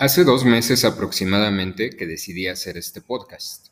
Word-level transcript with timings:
Hace 0.00 0.24
dos 0.24 0.46
meses 0.46 0.86
aproximadamente 0.86 1.90
que 1.90 2.06
decidí 2.06 2.48
hacer 2.48 2.78
este 2.78 3.02
podcast. 3.02 3.66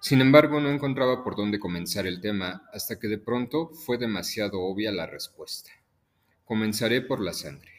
Sin 0.00 0.20
embargo, 0.20 0.60
no 0.60 0.70
encontraba 0.70 1.24
por 1.24 1.34
dónde 1.34 1.58
comenzar 1.58 2.06
el 2.06 2.20
tema 2.20 2.62
hasta 2.72 3.00
que 3.00 3.08
de 3.08 3.18
pronto 3.18 3.70
fue 3.84 3.98
demasiado 3.98 4.60
obvia 4.60 4.92
la 4.92 5.08
respuesta. 5.08 5.72
Comenzaré 6.44 7.00
por 7.00 7.20
la 7.20 7.32
sangre. 7.32 7.72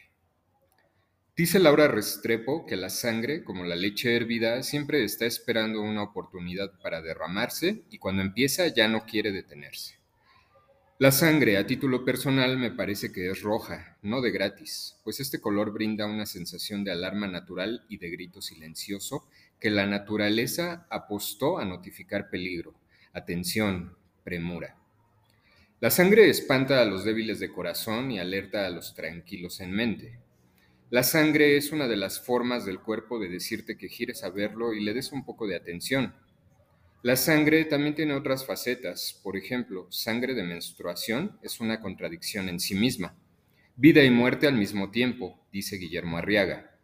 Dice 1.34 1.58
Laura 1.58 1.88
Restrepo 1.88 2.66
que 2.66 2.76
la 2.76 2.90
sangre, 2.90 3.42
como 3.42 3.64
la 3.64 3.74
leche 3.74 4.14
hervida, 4.14 4.62
siempre 4.62 5.02
está 5.02 5.24
esperando 5.24 5.80
una 5.80 6.02
oportunidad 6.02 6.78
para 6.82 7.00
derramarse 7.00 7.84
y 7.88 7.96
cuando 7.96 8.20
empieza 8.20 8.66
ya 8.68 8.86
no 8.86 9.06
quiere 9.06 9.32
detenerse. 9.32 10.03
La 11.04 11.12
sangre, 11.12 11.58
a 11.58 11.66
título 11.66 12.02
personal, 12.02 12.56
me 12.56 12.70
parece 12.70 13.12
que 13.12 13.30
es 13.30 13.42
roja, 13.42 13.98
no 14.00 14.22
de 14.22 14.30
gratis, 14.30 14.96
pues 15.04 15.20
este 15.20 15.38
color 15.38 15.70
brinda 15.70 16.06
una 16.06 16.24
sensación 16.24 16.82
de 16.82 16.92
alarma 16.92 17.28
natural 17.28 17.84
y 17.90 17.98
de 17.98 18.08
grito 18.08 18.40
silencioso 18.40 19.28
que 19.60 19.68
la 19.68 19.84
naturaleza 19.84 20.86
apostó 20.88 21.58
a 21.58 21.66
notificar 21.66 22.30
peligro, 22.30 22.72
atención, 23.12 23.98
premura. 24.22 24.78
La 25.78 25.90
sangre 25.90 26.30
espanta 26.30 26.80
a 26.80 26.86
los 26.86 27.04
débiles 27.04 27.38
de 27.38 27.52
corazón 27.52 28.10
y 28.10 28.18
alerta 28.18 28.64
a 28.64 28.70
los 28.70 28.94
tranquilos 28.94 29.60
en 29.60 29.72
mente. 29.72 30.18
La 30.88 31.02
sangre 31.02 31.58
es 31.58 31.70
una 31.70 31.86
de 31.86 31.96
las 31.96 32.18
formas 32.18 32.64
del 32.64 32.80
cuerpo 32.80 33.18
de 33.18 33.28
decirte 33.28 33.76
que 33.76 33.90
quieres 33.90 34.20
saberlo 34.20 34.72
y 34.72 34.82
le 34.82 34.94
des 34.94 35.12
un 35.12 35.26
poco 35.26 35.46
de 35.46 35.56
atención. 35.56 36.14
La 37.04 37.16
sangre 37.16 37.66
también 37.66 37.94
tiene 37.94 38.14
otras 38.14 38.46
facetas. 38.46 39.20
Por 39.22 39.36
ejemplo, 39.36 39.86
sangre 39.90 40.32
de 40.32 40.42
menstruación 40.42 41.38
es 41.42 41.60
una 41.60 41.78
contradicción 41.78 42.48
en 42.48 42.58
sí 42.58 42.74
misma. 42.74 43.14
Vida 43.76 44.02
y 44.02 44.10
muerte 44.10 44.46
al 44.46 44.54
mismo 44.54 44.90
tiempo, 44.90 45.38
dice 45.52 45.76
Guillermo 45.76 46.16
Arriaga. 46.16 46.78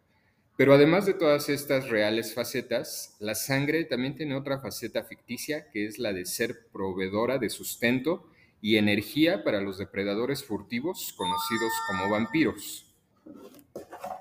Pero 0.57 0.75
además 0.75 1.07
de 1.07 1.15
todas 1.15 1.49
estas 1.49 1.89
reales 1.89 2.35
facetas, 2.35 3.15
la 3.19 3.33
sangre 3.33 3.83
también 3.85 4.15
tiene 4.15 4.35
otra 4.35 4.59
faceta 4.59 5.03
ficticia 5.03 5.71
que 5.71 5.87
es 5.87 5.97
la 5.97 6.13
de 6.13 6.27
ser 6.27 6.67
proveedora 6.71 7.39
de 7.39 7.49
sustento 7.49 8.29
y 8.61 8.75
energía 8.75 9.43
para 9.43 9.59
los 9.59 9.79
depredadores 9.79 10.43
furtivos 10.43 11.15
conocidos 11.17 11.73
como 11.87 12.11
vampiros. 12.11 12.85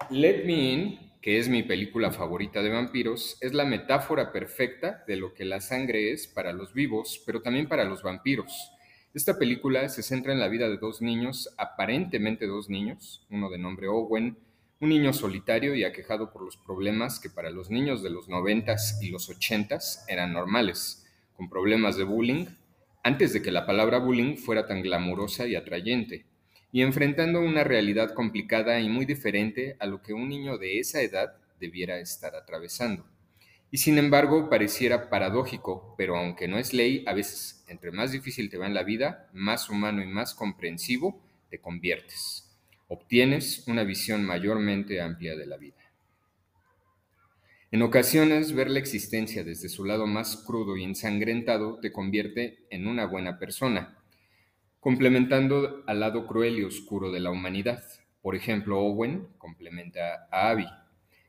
Let 0.08 0.46
Me 0.46 0.72
In 0.72 1.09
que 1.20 1.38
es 1.38 1.48
mi 1.48 1.62
película 1.62 2.10
favorita 2.10 2.62
de 2.62 2.70
vampiros, 2.70 3.36
es 3.40 3.52
la 3.52 3.66
metáfora 3.66 4.32
perfecta 4.32 5.04
de 5.06 5.16
lo 5.16 5.34
que 5.34 5.44
la 5.44 5.60
sangre 5.60 6.12
es 6.12 6.26
para 6.26 6.52
los 6.52 6.72
vivos, 6.72 7.22
pero 7.26 7.42
también 7.42 7.68
para 7.68 7.84
los 7.84 8.02
vampiros. 8.02 8.72
Esta 9.12 9.38
película 9.38 9.88
se 9.90 10.02
centra 10.02 10.32
en 10.32 10.40
la 10.40 10.48
vida 10.48 10.68
de 10.68 10.78
dos 10.78 11.02
niños, 11.02 11.52
aparentemente 11.58 12.46
dos 12.46 12.70
niños, 12.70 13.26
uno 13.28 13.50
de 13.50 13.58
nombre 13.58 13.88
Owen, 13.88 14.38
un 14.80 14.88
niño 14.88 15.12
solitario 15.12 15.74
y 15.74 15.84
aquejado 15.84 16.32
por 16.32 16.42
los 16.42 16.56
problemas 16.56 17.20
que 17.20 17.28
para 17.28 17.50
los 17.50 17.68
niños 17.68 18.02
de 18.02 18.08
los 18.08 18.28
noventas 18.28 18.98
y 19.02 19.10
los 19.10 19.28
ochentas 19.28 20.06
eran 20.08 20.32
normales, 20.32 21.06
con 21.36 21.50
problemas 21.50 21.96
de 21.98 22.04
bullying, 22.04 22.46
antes 23.02 23.34
de 23.34 23.42
que 23.42 23.50
la 23.50 23.66
palabra 23.66 23.98
bullying 23.98 24.36
fuera 24.36 24.66
tan 24.66 24.80
glamurosa 24.80 25.46
y 25.46 25.54
atrayente 25.54 26.29
y 26.72 26.82
enfrentando 26.82 27.40
una 27.40 27.64
realidad 27.64 28.14
complicada 28.14 28.80
y 28.80 28.88
muy 28.88 29.06
diferente 29.06 29.76
a 29.80 29.86
lo 29.86 30.02
que 30.02 30.12
un 30.12 30.28
niño 30.28 30.58
de 30.58 30.78
esa 30.78 31.02
edad 31.02 31.34
debiera 31.58 31.98
estar 31.98 32.34
atravesando. 32.34 33.04
Y 33.72 33.78
sin 33.78 33.98
embargo, 33.98 34.50
pareciera 34.50 35.10
paradójico, 35.10 35.94
pero 35.96 36.16
aunque 36.16 36.48
no 36.48 36.58
es 36.58 36.72
ley, 36.72 37.04
a 37.06 37.12
veces 37.12 37.64
entre 37.68 37.92
más 37.92 38.10
difícil 38.10 38.50
te 38.50 38.58
va 38.58 38.66
en 38.66 38.74
la 38.74 38.82
vida, 38.82 39.28
más 39.32 39.70
humano 39.70 40.02
y 40.02 40.06
más 40.06 40.34
comprensivo 40.34 41.22
te 41.50 41.60
conviertes. 41.60 42.50
Obtienes 42.88 43.66
una 43.68 43.84
visión 43.84 44.24
mayormente 44.24 45.00
amplia 45.00 45.36
de 45.36 45.46
la 45.46 45.56
vida. 45.56 45.76
En 47.70 47.82
ocasiones, 47.82 48.52
ver 48.52 48.68
la 48.68 48.80
existencia 48.80 49.44
desde 49.44 49.68
su 49.68 49.84
lado 49.84 50.08
más 50.08 50.36
crudo 50.36 50.76
y 50.76 50.82
ensangrentado 50.82 51.78
te 51.78 51.92
convierte 51.92 52.66
en 52.70 52.88
una 52.88 53.06
buena 53.06 53.38
persona, 53.38 53.99
complementando 54.80 55.84
al 55.86 56.00
lado 56.00 56.26
cruel 56.26 56.58
y 56.58 56.64
oscuro 56.64 57.12
de 57.12 57.20
la 57.20 57.30
humanidad. 57.30 57.84
Por 58.22 58.34
ejemplo, 58.34 58.80
Owen 58.80 59.28
complementa 59.36 60.26
a 60.30 60.50
Abby. 60.50 60.66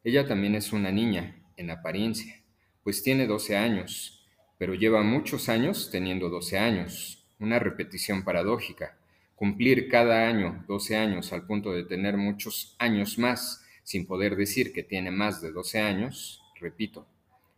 Ella 0.06 0.26
también 0.26 0.56
es 0.56 0.72
una 0.72 0.92
niña, 0.92 1.36
en 1.58 1.70
apariencia, 1.70 2.42
pues 2.82 3.04
tiene 3.04 3.28
12 3.28 3.56
años, 3.58 4.26
pero 4.58 4.74
lleva 4.74 5.04
muchos 5.04 5.50
años 5.50 5.90
teniendo 5.92 6.30
12 6.30 6.58
años. 6.58 7.28
Una 7.40 7.60
repetición 7.60 8.24
paradójica. 8.24 8.98
Cumplir 9.36 9.90
cada 9.90 10.28
año 10.28 10.64
12 10.68 10.96
años 10.96 11.34
al 11.34 11.46
punto 11.46 11.74
de 11.74 11.84
tener 11.84 12.16
muchos 12.16 12.76
años 12.80 13.18
más 13.20 13.66
sin 13.84 14.06
poder 14.06 14.36
decir 14.36 14.72
que 14.72 14.84
tiene 14.84 15.12
más 15.12 15.42
de 15.42 15.52
12 15.52 15.80
años, 15.80 16.42
repito, 16.60 17.08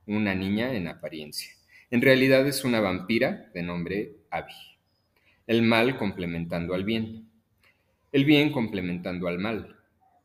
una 0.08 0.34
niña 0.34 0.74
en 0.74 0.88
apariencia. 0.88 1.52
En 1.92 2.02
realidad 2.02 2.48
es 2.48 2.64
una 2.64 2.80
vampira 2.80 3.52
de 3.54 3.62
nombre 3.62 4.16
Abby 4.32 4.73
el 5.48 5.62
mal 5.62 5.98
complementando 5.98 6.74
al 6.74 6.84
bien, 6.84 7.30
el 8.12 8.26
bien 8.26 8.52
complementando 8.52 9.28
al 9.28 9.40
mal. 9.40 9.76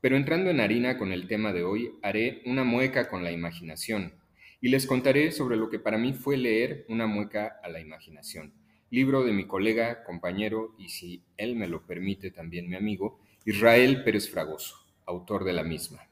Pero 0.00 0.16
entrando 0.16 0.50
en 0.50 0.60
harina 0.60 0.96
con 0.96 1.12
el 1.12 1.26
tema 1.26 1.52
de 1.52 1.64
hoy, 1.64 1.90
haré 2.02 2.42
una 2.46 2.62
mueca 2.62 3.08
con 3.08 3.24
la 3.24 3.32
imaginación 3.32 4.12
y 4.60 4.68
les 4.68 4.86
contaré 4.86 5.32
sobre 5.32 5.56
lo 5.56 5.70
que 5.70 5.78
para 5.78 5.98
mí 5.98 6.12
fue 6.12 6.36
leer 6.36 6.84
Una 6.88 7.06
mueca 7.06 7.58
a 7.62 7.68
la 7.68 7.80
imaginación, 7.80 8.52
libro 8.90 9.24
de 9.24 9.32
mi 9.32 9.46
colega, 9.46 10.04
compañero 10.04 10.74
y 10.78 10.88
si 10.88 11.22
él 11.36 11.56
me 11.56 11.68
lo 11.68 11.86
permite 11.86 12.30
también 12.30 12.68
mi 12.68 12.76
amigo, 12.76 13.20
Israel 13.44 14.04
Pérez 14.04 14.30
Fragoso, 14.30 14.76
autor 15.06 15.44
de 15.44 15.52
la 15.52 15.64
misma. 15.64 16.08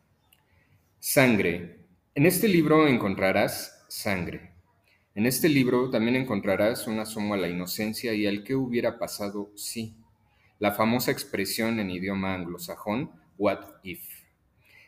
Sangre. 0.99 1.81
En 2.15 2.27
este 2.27 2.49
libro 2.49 2.89
encontrarás 2.89 3.85
sangre, 3.89 4.56
en 5.17 5.25
este 5.25 5.49
libro 5.49 5.89
también 5.89 6.15
encontrarás 6.15 6.87
un 6.87 6.99
asomo 6.99 7.33
a 7.33 7.39
la 7.39 7.49
inocencia 7.49 8.13
y 8.13 8.27
al 8.27 8.45
que 8.45 8.55
hubiera 8.55 8.99
pasado 8.99 9.51
si, 9.57 9.95
la 10.59 10.73
famosa 10.73 11.11
expresión 11.11 11.81
en 11.81 11.91
idioma 11.91 12.35
anglosajón, 12.35 13.11
what 13.39 13.61
if. 13.83 14.05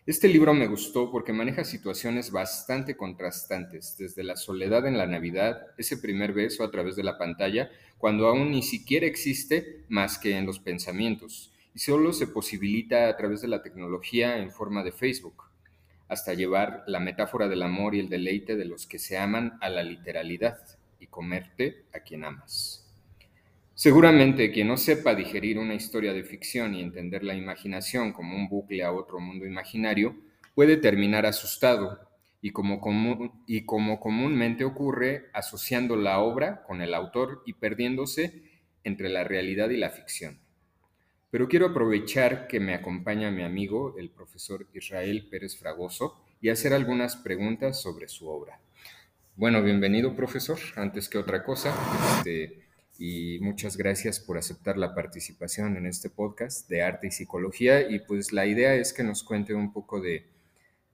Este 0.04 0.28
libro 0.28 0.52
me 0.52 0.66
gustó 0.66 1.10
porque 1.10 1.32
maneja 1.32 1.64
situaciones 1.64 2.30
bastante 2.30 2.94
contrastantes, 2.94 3.96
desde 3.96 4.22
la 4.22 4.36
soledad 4.36 4.86
en 4.86 4.98
la 4.98 5.06
Navidad, 5.06 5.68
ese 5.78 5.96
primer 5.96 6.34
beso 6.34 6.62
a 6.62 6.70
través 6.70 6.94
de 6.94 7.04
la 7.04 7.16
pantalla, 7.16 7.70
cuando 7.96 8.26
aún 8.26 8.50
ni 8.50 8.62
siquiera 8.62 9.06
existe 9.06 9.86
más 9.88 10.18
que 10.18 10.36
en 10.36 10.44
los 10.44 10.60
pensamientos, 10.60 11.54
y 11.74 11.78
solo 11.78 12.12
se 12.12 12.26
posibilita 12.26 13.08
a 13.08 13.16
través 13.16 13.40
de 13.40 13.48
la 13.48 13.62
tecnología 13.62 14.36
en 14.36 14.50
forma 14.50 14.84
de 14.84 14.92
Facebook 14.92 15.47
hasta 16.08 16.34
llevar 16.34 16.84
la 16.86 17.00
metáfora 17.00 17.48
del 17.48 17.62
amor 17.62 17.94
y 17.94 18.00
el 18.00 18.08
deleite 18.08 18.56
de 18.56 18.64
los 18.64 18.86
que 18.86 18.98
se 18.98 19.18
aman 19.18 19.58
a 19.60 19.68
la 19.68 19.82
literalidad 19.82 20.58
y 20.98 21.06
comerte 21.06 21.84
a 21.92 22.00
quien 22.00 22.24
amas. 22.24 22.84
Seguramente 23.74 24.50
quien 24.50 24.66
no 24.68 24.76
sepa 24.76 25.14
digerir 25.14 25.58
una 25.58 25.74
historia 25.74 26.12
de 26.12 26.24
ficción 26.24 26.74
y 26.74 26.80
entender 26.80 27.22
la 27.22 27.34
imaginación 27.34 28.12
como 28.12 28.34
un 28.34 28.48
bucle 28.48 28.82
a 28.82 28.92
otro 28.92 29.20
mundo 29.20 29.46
imaginario, 29.46 30.16
puede 30.54 30.76
terminar 30.76 31.26
asustado 31.26 32.00
y 32.40 32.50
como, 32.50 32.80
y 33.46 33.66
como 33.66 34.00
comúnmente 34.00 34.64
ocurre, 34.64 35.26
asociando 35.32 35.94
la 35.94 36.18
obra 36.18 36.62
con 36.64 36.82
el 36.82 36.94
autor 36.94 37.42
y 37.46 37.52
perdiéndose 37.52 38.42
entre 38.82 39.08
la 39.08 39.22
realidad 39.24 39.70
y 39.70 39.76
la 39.76 39.90
ficción. 39.90 40.40
Pero 41.30 41.46
quiero 41.46 41.66
aprovechar 41.66 42.48
que 42.48 42.58
me 42.58 42.74
acompaña 42.74 43.30
mi 43.30 43.42
amigo, 43.42 43.94
el 43.98 44.08
profesor 44.08 44.66
Israel 44.72 45.28
Pérez 45.30 45.58
Fragoso, 45.58 46.18
y 46.40 46.48
hacer 46.48 46.72
algunas 46.72 47.16
preguntas 47.16 47.80
sobre 47.82 48.08
su 48.08 48.28
obra. 48.28 48.60
Bueno, 49.36 49.62
bienvenido, 49.62 50.16
profesor, 50.16 50.58
antes 50.76 51.08
que 51.08 51.18
otra 51.18 51.44
cosa, 51.44 51.74
este, 52.16 52.64
y 52.98 53.38
muchas 53.40 53.76
gracias 53.76 54.18
por 54.20 54.38
aceptar 54.38 54.78
la 54.78 54.94
participación 54.94 55.76
en 55.76 55.86
este 55.86 56.08
podcast 56.08 56.68
de 56.68 56.82
arte 56.82 57.08
y 57.08 57.10
psicología. 57.10 57.88
Y 57.88 58.00
pues 58.00 58.32
la 58.32 58.46
idea 58.46 58.74
es 58.74 58.92
que 58.92 59.04
nos 59.04 59.22
cuente 59.22 59.54
un 59.54 59.72
poco 59.72 60.00
de, 60.00 60.26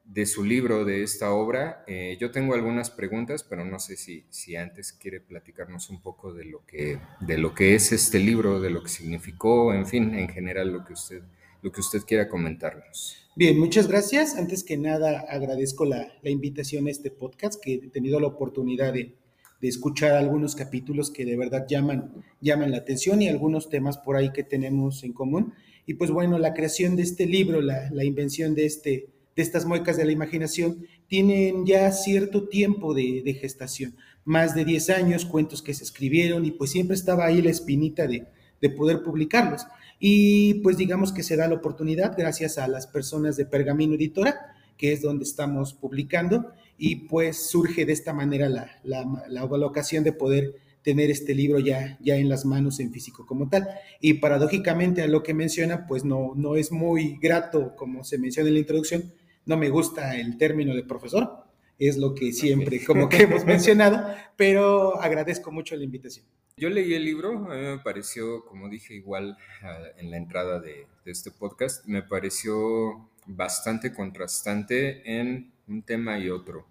de 0.05 0.27
su 0.27 0.45
libro, 0.45 0.85
de 0.85 1.03
esta 1.03 1.33
obra. 1.33 1.83
Eh, 1.87 2.17
yo 2.21 2.31
tengo 2.31 2.55
algunas 2.55 2.91
preguntas, 2.91 3.43
pero 3.43 3.65
no 3.65 3.79
sé 3.79 3.97
si, 3.97 4.25
si 4.29 4.55
antes 4.56 4.93
quiere 4.93 5.21
platicarnos 5.21 5.89
un 5.91 6.01
poco 6.01 6.33
de 6.33 6.45
lo, 6.45 6.65
que, 6.67 7.01
de 7.21 7.39
lo 7.39 7.55
que 7.55 7.75
es 7.75 7.91
este 7.93 8.19
libro, 8.19 8.61
de 8.61 8.71
lo 8.71 8.83
que 8.83 8.91
significó, 8.91 9.73
en 9.73 9.87
fin, 9.87 10.15
en 10.15 10.29
general 10.29 10.73
lo 10.73 10.85
que 10.85 10.93
usted, 10.93 11.23
lo 11.62 11.73
que 11.73 11.81
usted 11.81 12.03
quiera 12.03 12.29
comentarnos. 12.29 13.17
Bien, 13.35 13.59
muchas 13.59 13.89
gracias. 13.89 14.37
Antes 14.37 14.62
que 14.62 14.77
nada, 14.77 15.25
agradezco 15.29 15.85
la, 15.85 16.12
la 16.23 16.31
invitación 16.31 16.87
a 16.87 16.91
este 16.91 17.11
podcast, 17.11 17.61
que 17.61 17.75
he 17.75 17.89
tenido 17.89 18.21
la 18.21 18.29
oportunidad 18.29 18.93
de, 18.93 19.17
de, 19.61 19.69
escuchar 19.69 20.12
algunos 20.12 20.55
capítulos 20.55 21.11
que 21.11 21.25
de 21.25 21.37
verdad 21.37 21.67
llaman, 21.69 22.12
llaman 22.41 22.71
la 22.71 22.77
atención 22.77 23.23
y 23.23 23.29
algunos 23.29 23.71
temas 23.71 23.99
por 23.99 24.17
ahí 24.17 24.33
que 24.33 24.45
tenemos 24.45 25.03
en 25.03 25.15
común. 25.15 25.55
Y 25.87 25.95
pues 25.95 26.11
bueno, 26.11 26.39
la 26.39 26.55
creación 26.55 26.95
de 26.95 27.03
este 27.03 27.27
libro, 27.27 27.61
la, 27.61 27.91
la 27.91 28.05
invención 28.05 28.55
de 28.55 28.67
este 28.67 29.13
de 29.36 29.42
estas 29.42 29.66
muecas 29.66 29.96
de 29.96 30.04
la 30.04 30.12
imaginación 30.12 30.86
tienen 31.08 31.66
ya 31.66 31.90
cierto 31.92 32.48
tiempo 32.48 32.94
de, 32.94 33.38
gestación, 33.40 33.96
más 34.25 34.54
de 34.54 34.64
10 34.64 34.90
años, 34.90 35.25
cuentos 35.25 35.62
que 35.62 35.75
se 35.75 35.84
escribieron 35.84 36.44
y 36.44 36.50
pues 36.50 36.70
siempre 36.70 36.96
estaba 36.96 37.26
ahí 37.26 37.42
la 37.42 37.50
espinita 37.50 38.06
de, 38.06 38.26
de 38.60 38.70
poder 38.70 39.02
publicarlos. 39.02 39.66
Y 39.98 40.54
pues 40.54 40.76
digamos 40.76 41.12
que 41.12 41.22
se 41.22 41.36
da 41.36 41.48
la 41.48 41.54
oportunidad 41.54 42.16
gracias 42.16 42.58
a 42.58 42.69
las 42.69 42.86
personas 42.86 43.36
de 43.36 43.46
Pergamino 43.46 43.94
Editora 43.94 44.54
que 44.76 44.92
es 44.92 45.02
donde 45.02 45.25
estamos 45.25 45.72
publicando, 45.72 46.52
y 46.76 46.96
pues 46.96 47.48
surge 47.48 47.84
de 47.84 47.92
esta 47.92 48.12
manera 48.12 48.48
la, 48.48 48.69
la, 48.82 49.04
la 49.28 49.44
ocasión 49.44 50.02
de 50.02 50.12
poder 50.12 50.56
tener 50.82 51.10
este 51.10 51.34
libro 51.34 51.58
ya, 51.60 51.96
ya 52.00 52.16
en 52.16 52.28
las 52.28 52.44
manos 52.44 52.81
en 52.81 52.92
físico 52.92 53.25
como 53.26 53.48
tal. 53.48 53.69
Y 54.00 54.14
paradójicamente 54.14 55.02
a 55.02 55.06
lo 55.06 55.22
que 55.22 55.32
menciona, 55.32 55.86
pues 55.86 56.04
no, 56.04 56.32
no 56.36 56.56
es 56.56 56.72
muy 56.72 57.16
grato, 57.22 57.75
como 57.76 58.04
se 58.04 58.19
menciona 58.19 58.48
en 58.48 58.54
la 58.54 58.60
introducción, 58.60 59.12
no 59.46 59.56
me 59.56 59.69
gusta 59.69 60.17
el 60.17 60.37
término 60.37 60.75
de 60.75 60.85
profesor, 60.85 61.44
es 61.79 61.96
lo 61.96 62.14
que 62.14 62.32
siempre 62.32 62.85
como 62.85 63.08
que 63.08 63.23
hemos 63.23 63.44
mencionado, 63.46 64.14
pero 64.37 65.00
agradezco 65.00 65.50
mucho 65.50 65.76
la 65.76 65.85
invitación. 65.85 66.26
Yo 66.56 66.70
leí 66.70 66.94
el 66.94 67.05
libro, 67.05 67.50
a 67.50 67.55
mí 67.55 67.62
me 67.62 67.79
pareció, 67.79 68.44
como 68.44 68.69
dije 68.69 68.94
igual 68.94 69.37
ah, 69.62 69.79
en 69.99 70.11
la 70.11 70.17
entrada 70.17 70.61
de, 70.61 70.87
de 71.05 71.11
este 71.11 71.32
podcast, 71.32 71.85
me 71.87 72.02
pareció 72.02 73.11
bastante 73.26 73.93
contrastante 73.93 75.02
en 75.20 75.52
un 75.67 75.82
tema 75.82 76.19
y 76.19 76.29
otro. 76.29 76.67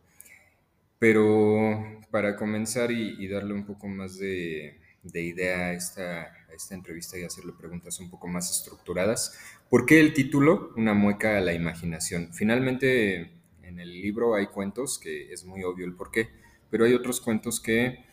Pero 1.00 2.02
para 2.12 2.36
comenzar 2.36 2.92
y, 2.92 3.28
darle 3.28 3.54
un 3.54 3.66
poco 3.66 3.88
más 3.88 4.18
de, 4.18 4.80
idea 5.04 5.68
a 5.68 5.74
esta, 5.74 6.34
esta, 6.54 6.76
entrevista 6.76 7.18
y 7.18 7.24
hacerle 7.24 7.54
preguntas 7.54 8.00
un 8.00 8.10
poco 8.10 8.28
más 8.28 8.50
estructuradas, 8.50 9.38
¿por 9.70 9.86
qué 9.86 10.00
el 10.00 10.14
título 10.14 10.72
Una 10.76 10.94
mueca 10.94 11.38
a 11.38 11.42
la 11.42 11.54
imaginación? 11.54 12.34
Finalmente, 12.34 13.32
en 13.64 13.80
el 13.80 14.02
libro 14.02 14.36
hay 14.36 14.48
cuentos 14.48 15.00
que 15.00 15.32
es 15.34 15.46
muy 15.46 15.64
obvio 15.64 15.86
el 15.86 15.94
por 15.94 16.12
qué, 16.12 16.30
pero 16.70 16.86
hay 16.86 16.94
otros 16.94 17.22
cuentos 17.22 17.60
que 17.60 18.06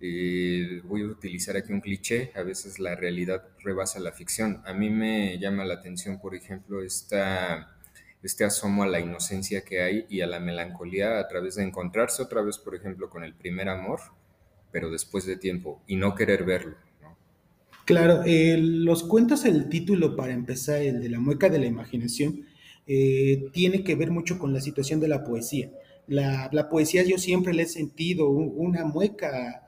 eh, 0.00 0.82
voy 0.84 1.02
a 1.02 1.06
utilizar 1.06 1.56
aquí 1.56 1.72
un 1.72 1.80
cliché, 1.80 2.32
a 2.34 2.42
veces 2.42 2.78
la 2.78 2.94
realidad 2.94 3.48
rebasa 3.60 4.00
la 4.00 4.12
ficción. 4.12 4.62
A 4.66 4.74
mí 4.74 4.90
me 4.90 5.38
llama 5.38 5.64
la 5.64 5.74
atención, 5.74 6.20
por 6.20 6.34
ejemplo, 6.34 6.82
esta 6.82 7.74
este 8.24 8.44
asomo 8.44 8.82
a 8.82 8.86
la 8.86 9.00
inocencia 9.00 9.64
que 9.64 9.82
hay 9.82 10.06
y 10.08 10.22
a 10.22 10.26
la 10.26 10.40
melancolía 10.40 11.18
a 11.18 11.28
través 11.28 11.56
de 11.56 11.62
encontrarse 11.62 12.22
otra 12.22 12.40
vez, 12.40 12.58
por 12.58 12.74
ejemplo, 12.74 13.10
con 13.10 13.22
el 13.22 13.34
primer 13.34 13.68
amor, 13.68 14.00
pero 14.74 14.90
después 14.90 15.24
de 15.24 15.36
tiempo 15.36 15.80
y 15.86 15.94
no 15.94 16.16
querer 16.16 16.42
verlo. 16.42 16.74
Claro, 17.84 18.24
los 18.26 19.04
cuentos, 19.04 19.44
el 19.44 19.68
título 19.68 20.16
para 20.16 20.32
empezar, 20.32 20.82
el 20.82 21.00
de 21.00 21.10
la 21.10 21.20
mueca 21.20 21.48
de 21.48 21.60
la 21.60 21.66
imaginación, 21.66 22.44
eh, 22.88 23.44
tiene 23.52 23.84
que 23.84 23.94
ver 23.94 24.10
mucho 24.10 24.36
con 24.36 24.52
la 24.52 24.60
situación 24.60 24.98
de 24.98 25.06
la 25.06 25.22
poesía. 25.22 25.70
La, 26.08 26.68
poesía 26.68 27.04
yo 27.04 27.18
siempre 27.18 27.54
le 27.54 27.62
he 27.62 27.68
sentido 27.68 28.28
una 28.28 28.84
mueca 28.84 29.64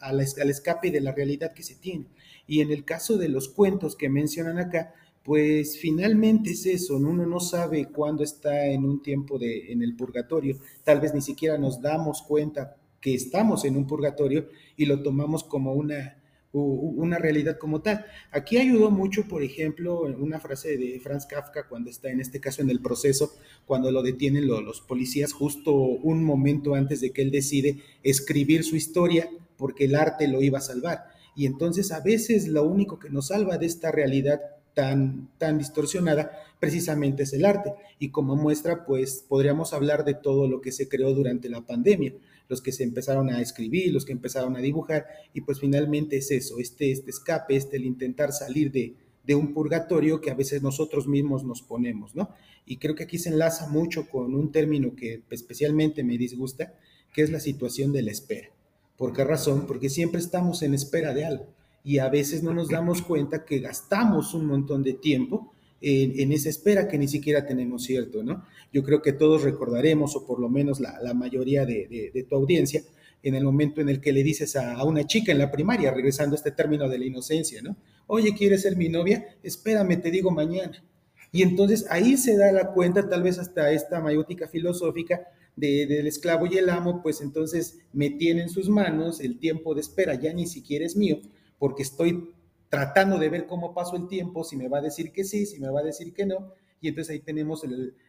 al 0.00 0.20
escape 0.20 0.90
de 0.90 1.02
la 1.02 1.12
realidad 1.12 1.52
que 1.52 1.62
se 1.62 1.76
tiene. 1.76 2.06
Y 2.48 2.60
en 2.60 2.72
el 2.72 2.84
caso 2.84 3.16
de 3.16 3.28
los 3.28 3.48
cuentos 3.48 3.94
que 3.94 4.08
mencionan 4.08 4.58
acá, 4.58 4.92
pues 5.22 5.78
finalmente 5.78 6.50
es 6.50 6.66
eso, 6.66 6.96
uno 6.96 7.26
no 7.26 7.38
sabe 7.38 7.86
cuándo 7.92 8.24
está 8.24 8.66
en 8.66 8.84
un 8.84 9.02
tiempo 9.02 9.38
de, 9.38 9.70
en 9.70 9.82
el 9.82 9.94
purgatorio, 9.94 10.58
tal 10.82 11.00
vez 11.00 11.14
ni 11.14 11.20
siquiera 11.20 11.58
nos 11.58 11.80
damos 11.80 12.22
cuenta 12.22 12.76
que 13.00 13.14
estamos 13.14 13.64
en 13.64 13.76
un 13.76 13.86
purgatorio 13.86 14.48
y 14.76 14.86
lo 14.86 15.02
tomamos 15.02 15.44
como 15.44 15.72
una, 15.72 16.18
una 16.52 17.18
realidad 17.18 17.58
como 17.58 17.80
tal. 17.80 18.04
Aquí 18.30 18.58
ayudó 18.58 18.90
mucho, 18.90 19.24
por 19.28 19.42
ejemplo, 19.42 20.02
una 20.02 20.40
frase 20.40 20.76
de 20.76 21.00
Franz 21.00 21.26
Kafka 21.26 21.68
cuando 21.68 21.90
está 21.90 22.10
en 22.10 22.20
este 22.20 22.40
caso 22.40 22.62
en 22.62 22.70
el 22.70 22.80
proceso, 22.80 23.32
cuando 23.66 23.90
lo 23.90 24.02
detienen 24.02 24.46
los 24.46 24.80
policías 24.80 25.32
justo 25.32 25.72
un 25.72 26.24
momento 26.24 26.74
antes 26.74 27.00
de 27.00 27.12
que 27.12 27.22
él 27.22 27.30
decide 27.30 27.78
escribir 28.02 28.64
su 28.64 28.76
historia 28.76 29.28
porque 29.56 29.84
el 29.84 29.94
arte 29.94 30.28
lo 30.28 30.42
iba 30.42 30.58
a 30.58 30.62
salvar. 30.62 31.04
Y 31.36 31.46
entonces 31.46 31.92
a 31.92 32.00
veces 32.00 32.48
lo 32.48 32.64
único 32.64 32.98
que 32.98 33.10
nos 33.10 33.28
salva 33.28 33.58
de 33.58 33.66
esta 33.66 33.92
realidad 33.92 34.40
tan, 34.74 35.28
tan 35.38 35.58
distorsionada, 35.58 36.30
precisamente 36.60 37.24
es 37.24 37.32
el 37.32 37.44
arte. 37.44 37.74
Y 37.98 38.10
como 38.10 38.36
muestra, 38.36 38.84
pues 38.84 39.24
podríamos 39.28 39.72
hablar 39.72 40.04
de 40.04 40.14
todo 40.14 40.48
lo 40.48 40.60
que 40.60 40.72
se 40.72 40.88
creó 40.88 41.14
durante 41.14 41.48
la 41.48 41.62
pandemia, 41.62 42.14
los 42.48 42.62
que 42.62 42.72
se 42.72 42.82
empezaron 42.82 43.30
a 43.30 43.40
escribir, 43.40 43.92
los 43.92 44.04
que 44.04 44.12
empezaron 44.12 44.56
a 44.56 44.60
dibujar, 44.60 45.06
y 45.34 45.42
pues 45.42 45.60
finalmente 45.60 46.16
es 46.16 46.30
eso, 46.30 46.58
este, 46.58 46.90
este 46.90 47.10
escape, 47.10 47.56
este 47.56 47.76
el 47.76 47.84
intentar 47.84 48.32
salir 48.32 48.72
de, 48.72 48.94
de 49.24 49.34
un 49.34 49.52
purgatorio 49.52 50.20
que 50.20 50.30
a 50.30 50.34
veces 50.34 50.62
nosotros 50.62 51.06
mismos 51.06 51.44
nos 51.44 51.62
ponemos, 51.62 52.14
¿no? 52.14 52.30
Y 52.64 52.78
creo 52.78 52.94
que 52.94 53.04
aquí 53.04 53.18
se 53.18 53.30
enlaza 53.30 53.68
mucho 53.68 54.08
con 54.08 54.34
un 54.34 54.52
término 54.52 54.94
que 54.94 55.22
especialmente 55.30 56.04
me 56.04 56.18
disgusta, 56.18 56.74
que 57.12 57.22
es 57.22 57.30
la 57.30 57.40
situación 57.40 57.92
de 57.92 58.02
la 58.02 58.10
espera. 58.10 58.48
¿Por 58.96 59.12
qué 59.12 59.24
razón? 59.24 59.66
Porque 59.66 59.88
siempre 59.88 60.20
estamos 60.20 60.62
en 60.62 60.74
espera 60.74 61.14
de 61.14 61.24
algo 61.24 61.46
y 61.84 61.98
a 61.98 62.08
veces 62.08 62.42
no 62.42 62.52
nos 62.52 62.68
damos 62.68 63.02
cuenta 63.02 63.44
que 63.44 63.60
gastamos 63.60 64.34
un 64.34 64.46
montón 64.46 64.82
de 64.82 64.94
tiempo 64.94 65.52
en, 65.80 66.32
esa 66.32 66.48
espera 66.48 66.88
que 66.88 66.98
ni 66.98 67.08
siquiera 67.08 67.46
tenemos 67.46 67.84
cierto, 67.84 68.22
¿no? 68.22 68.44
Yo 68.72 68.82
creo 68.82 69.00
que 69.00 69.12
todos 69.12 69.42
recordaremos, 69.42 70.16
o 70.16 70.26
por 70.26 70.40
lo 70.40 70.48
menos 70.48 70.80
la, 70.80 71.14
mayoría 71.14 71.64
de, 71.64 72.26
tu 72.28 72.34
audiencia, 72.34 72.82
en 73.22 73.34
el 73.34 73.44
momento 73.44 73.80
en 73.80 73.88
el 73.88 74.00
que 74.00 74.12
le 74.12 74.22
dices 74.22 74.56
a, 74.56 74.82
una 74.84 75.06
chica 75.06 75.32
en 75.32 75.38
la 75.38 75.50
primaria, 75.50 75.90
regresando 75.90 76.34
a 76.34 76.38
este 76.38 76.52
término 76.52 76.88
de 76.88 76.98
la 76.98 77.04
inocencia, 77.04 77.62
¿no? 77.62 77.76
Oye, 78.06 78.34
¿quieres 78.34 78.62
ser 78.62 78.76
mi 78.76 78.88
novia? 78.88 79.36
Espérame, 79.42 80.00
te 80.00 80.10
digo 80.10 80.30
mañana. 80.30 80.82
Y 81.30 81.42
entonces 81.42 81.86
ahí 81.90 82.16
se 82.16 82.36
da 82.36 82.52
la 82.52 82.72
cuenta, 82.72 83.08
tal 83.08 83.22
vez 83.22 83.38
hasta 83.38 83.70
esta 83.72 84.00
mayótica 84.00 84.48
filosófica, 84.48 85.26
del 85.58 86.06
esclavo 86.06 86.46
y 86.46 86.56
el 86.56 86.70
amo, 86.70 87.02
pues 87.02 87.20
entonces 87.20 87.80
me 87.92 88.10
tiene 88.10 88.42
en 88.42 88.48
sus 88.48 88.68
manos 88.68 89.20
el 89.20 89.40
tiempo 89.40 89.74
de 89.74 89.80
espera, 89.80 90.14
ya 90.14 90.32
ni 90.32 90.46
siquiera 90.46 90.86
es 90.86 90.96
mío, 90.96 91.20
porque 91.58 91.82
estoy 91.82 92.30
tratando 92.68 93.18
de 93.18 93.28
ver 93.28 93.46
cómo 93.46 93.74
paso 93.74 93.96
el 93.96 94.08
tiempo, 94.08 94.44
si 94.44 94.56
me 94.56 94.68
va 94.68 94.78
a 94.78 94.82
decir 94.82 95.12
que 95.12 95.24
sí, 95.24 95.46
si 95.46 95.60
me 95.60 95.70
va 95.70 95.80
a 95.80 95.84
decir 95.84 96.12
que 96.12 96.26
no. 96.26 96.52
Y 96.80 96.88
entonces 96.88 97.12
ahí 97.12 97.20
tenemos 97.20 97.64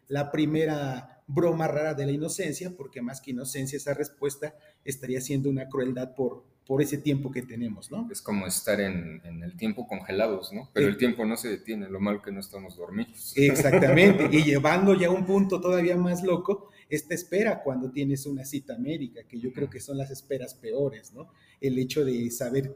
la 0.08 0.32
primera 0.32 1.24
broma 1.28 1.68
rara 1.68 1.94
de 1.94 2.06
la 2.06 2.12
inocencia, 2.12 2.76
porque 2.76 3.02
más 3.02 3.22
que 3.22 3.32
inocencia, 3.32 3.78
esa 3.78 3.94
respuesta 3.94 4.56
estaría 4.84 5.22
siendo 5.22 5.50
una 5.50 5.68
crueldad 5.68 6.14
por, 6.14 6.44
por 6.70 6.84
ese 6.84 7.00
tiempo 7.00 7.32
que 7.32 7.42
tenemos, 7.42 7.90
¿no? 7.90 8.08
Es 8.12 8.22
como 8.22 8.46
estar 8.46 8.80
en, 8.80 9.24
el 9.44 9.58
tiempo 9.58 9.88
congelados, 9.88 10.54
¿no? 10.54 10.70
Pero 10.72 10.88
el 10.88 10.98
tiempo 10.98 11.26
no 11.26 11.36
se 11.36 11.50
detiene, 11.50 11.90
lo 11.90 12.00
malo 12.00 12.22
que 12.22 12.32
no 12.32 12.40
estamos 12.40 12.78
dormidos. 12.78 13.34
Exactamente, 13.36 14.30
y 14.32 14.44
llevando 14.44 14.94
ya 14.94 15.10
un 15.10 15.26
punto 15.26 15.60
todavía 15.60 15.98
más 15.98 16.22
loco, 16.22 16.70
esta 16.88 17.16
espera 17.16 17.64
cuando 17.64 17.90
tienes 17.90 18.28
una 18.28 18.46
cita 18.46 18.78
médica, 18.78 19.24
que 19.24 19.40
yo 19.40 19.52
creo 19.52 19.68
que 19.68 19.80
son 19.80 19.98
las 19.98 20.12
esperas 20.12 20.54
peores, 20.54 21.12
¿no? 21.12 21.32
El 21.60 21.80
hecho 21.80 22.06
de 22.06 22.30
saber 22.30 22.76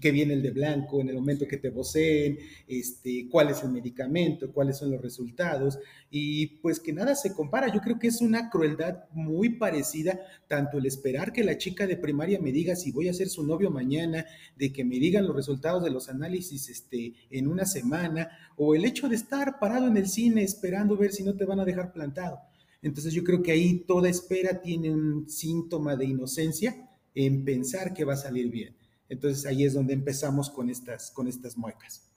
qué 0.00 0.10
viene 0.10 0.34
el 0.34 0.42
de 0.42 0.50
blanco 0.50 1.00
en 1.00 1.08
el 1.08 1.14
momento 1.14 1.46
que 1.46 1.56
te 1.56 1.70
voceen, 1.70 2.38
este, 2.66 3.28
cuál 3.30 3.50
es 3.50 3.62
el 3.62 3.70
medicamento, 3.70 4.52
cuáles 4.52 4.78
son 4.78 4.90
los 4.90 5.00
resultados, 5.00 5.78
y 6.10 6.58
pues 6.58 6.80
que 6.80 6.92
nada 6.92 7.14
se 7.14 7.32
compara. 7.32 7.72
Yo 7.72 7.80
creo 7.80 7.98
que 7.98 8.08
es 8.08 8.20
una 8.20 8.50
crueldad 8.50 9.04
muy 9.12 9.50
parecida, 9.50 10.20
tanto 10.48 10.78
el 10.78 10.86
esperar 10.86 11.32
que 11.32 11.44
la 11.44 11.58
chica 11.58 11.86
de 11.86 11.96
primaria 11.96 12.40
me 12.40 12.50
diga 12.50 12.74
si 12.74 12.90
voy 12.90 13.08
a 13.08 13.14
ser 13.14 13.28
su 13.28 13.46
novio 13.46 13.70
mañana, 13.70 14.26
de 14.56 14.72
que 14.72 14.84
me 14.84 14.98
digan 14.98 15.26
los 15.26 15.36
resultados 15.36 15.84
de 15.84 15.90
los 15.90 16.08
análisis 16.08 16.68
este, 16.68 17.14
en 17.30 17.46
una 17.46 17.64
semana, 17.64 18.30
o 18.56 18.74
el 18.74 18.84
hecho 18.84 19.08
de 19.08 19.16
estar 19.16 19.58
parado 19.60 19.86
en 19.86 19.96
el 19.96 20.08
cine 20.08 20.42
esperando 20.42 20.96
ver 20.96 21.12
si 21.12 21.22
no 21.22 21.36
te 21.36 21.44
van 21.44 21.60
a 21.60 21.64
dejar 21.64 21.92
plantado. 21.92 22.40
Entonces 22.82 23.14
yo 23.14 23.22
creo 23.22 23.42
que 23.42 23.52
ahí 23.52 23.84
toda 23.86 24.08
espera 24.08 24.60
tiene 24.60 24.90
un 24.90 25.28
síntoma 25.28 25.94
de 25.94 26.06
inocencia 26.06 26.88
en 27.14 27.44
pensar 27.44 27.94
que 27.94 28.04
va 28.04 28.14
a 28.14 28.16
salir 28.16 28.50
bien. 28.50 28.81
Entonces 29.08 29.46
ahí 29.46 29.64
es 29.64 29.74
donde 29.74 29.94
empezamos 29.94 30.50
con 30.50 30.70
estas, 30.70 31.10
con 31.10 31.28
estas 31.28 31.56
muecas. 31.56 32.08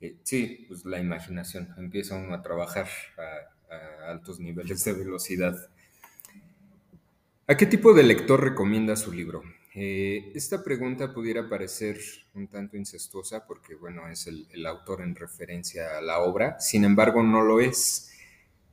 Eh, 0.00 0.18
sí, 0.22 0.66
pues 0.68 0.84
la 0.84 0.98
imaginación, 0.98 1.68
empieza 1.78 2.16
uno 2.16 2.34
a 2.34 2.42
trabajar 2.42 2.88
a, 3.16 4.10
altos 4.10 4.38
niveles 4.38 4.84
de 4.84 4.92
velocidad. 4.92 5.56
¿A 7.46 7.56
qué 7.56 7.66
tipo 7.66 7.94
de 7.94 8.02
lector 8.02 8.42
recomienda 8.42 8.96
su 8.96 9.12
libro? 9.12 9.42
Eh, 9.74 10.30
esta 10.34 10.62
pregunta 10.62 11.12
pudiera 11.12 11.48
parecer 11.48 11.98
un 12.34 12.46
tanto 12.46 12.76
incestuosa 12.76 13.46
porque, 13.46 13.74
bueno, 13.74 14.06
es 14.08 14.26
el, 14.26 14.66
autor 14.66 15.00
en 15.00 15.16
referencia 15.16 15.98
a 15.98 16.00
la 16.00 16.20
obra, 16.20 16.60
sin 16.60 16.84
embargo 16.84 17.22
no 17.22 17.42
lo 17.42 17.60
es. 17.60 18.12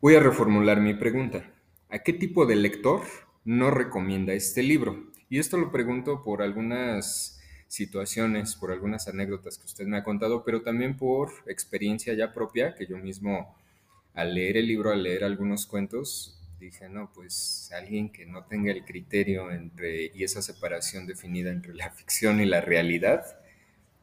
Voy 0.02 0.16
a 0.16 0.20
reformular 0.20 0.82
mi 0.82 0.94
pregunta. 0.94 1.50
¿A 1.90 2.00
qué 2.00 2.14
tipo 2.14 2.46
de 2.46 2.58
lector 2.58 3.02
no 3.46 3.72
recomienda 3.72 4.34
este 4.34 4.62
libro? 4.64 5.11
Y 5.32 5.40
esto 5.40 5.56
lo 5.56 5.72
pregunto 5.72 6.26
por 6.26 6.42
algunas 6.42 7.40
situaciones, 7.70 8.58
por 8.58 8.70
algunas 8.70 9.08
anécdotas 9.08 9.58
que 9.58 9.66
usted 9.66 9.86
me 9.86 9.96
ha 9.96 10.04
contado, 10.04 10.44
pero 10.44 10.62
también 10.62 10.98
por 10.98 11.32
experiencia 11.48 12.14
ya 12.14 12.34
propia, 12.34 12.76
que 12.76 12.86
yo 12.86 12.98
mismo 12.98 13.56
al 14.14 14.36
leer 14.36 14.58
el 14.58 14.68
libro, 14.68 14.92
al 14.92 15.04
leer 15.04 15.24
algunos 15.24 15.66
cuentos, 15.68 16.38
dije, 16.60 16.90
no, 16.90 17.14
pues 17.16 17.72
alguien 17.74 18.12
que 18.12 18.26
no 18.26 18.44
tenga 18.44 18.74
el 18.74 18.84
criterio 18.84 19.52
entre 19.52 20.12
y 20.14 20.26
esa 20.26 20.42
separación 20.42 21.08
definida 21.08 21.50
entre 21.50 21.76
la 21.76 21.90
ficción 21.96 22.42
y 22.42 22.46
la 22.46 22.60
realidad, 22.60 23.24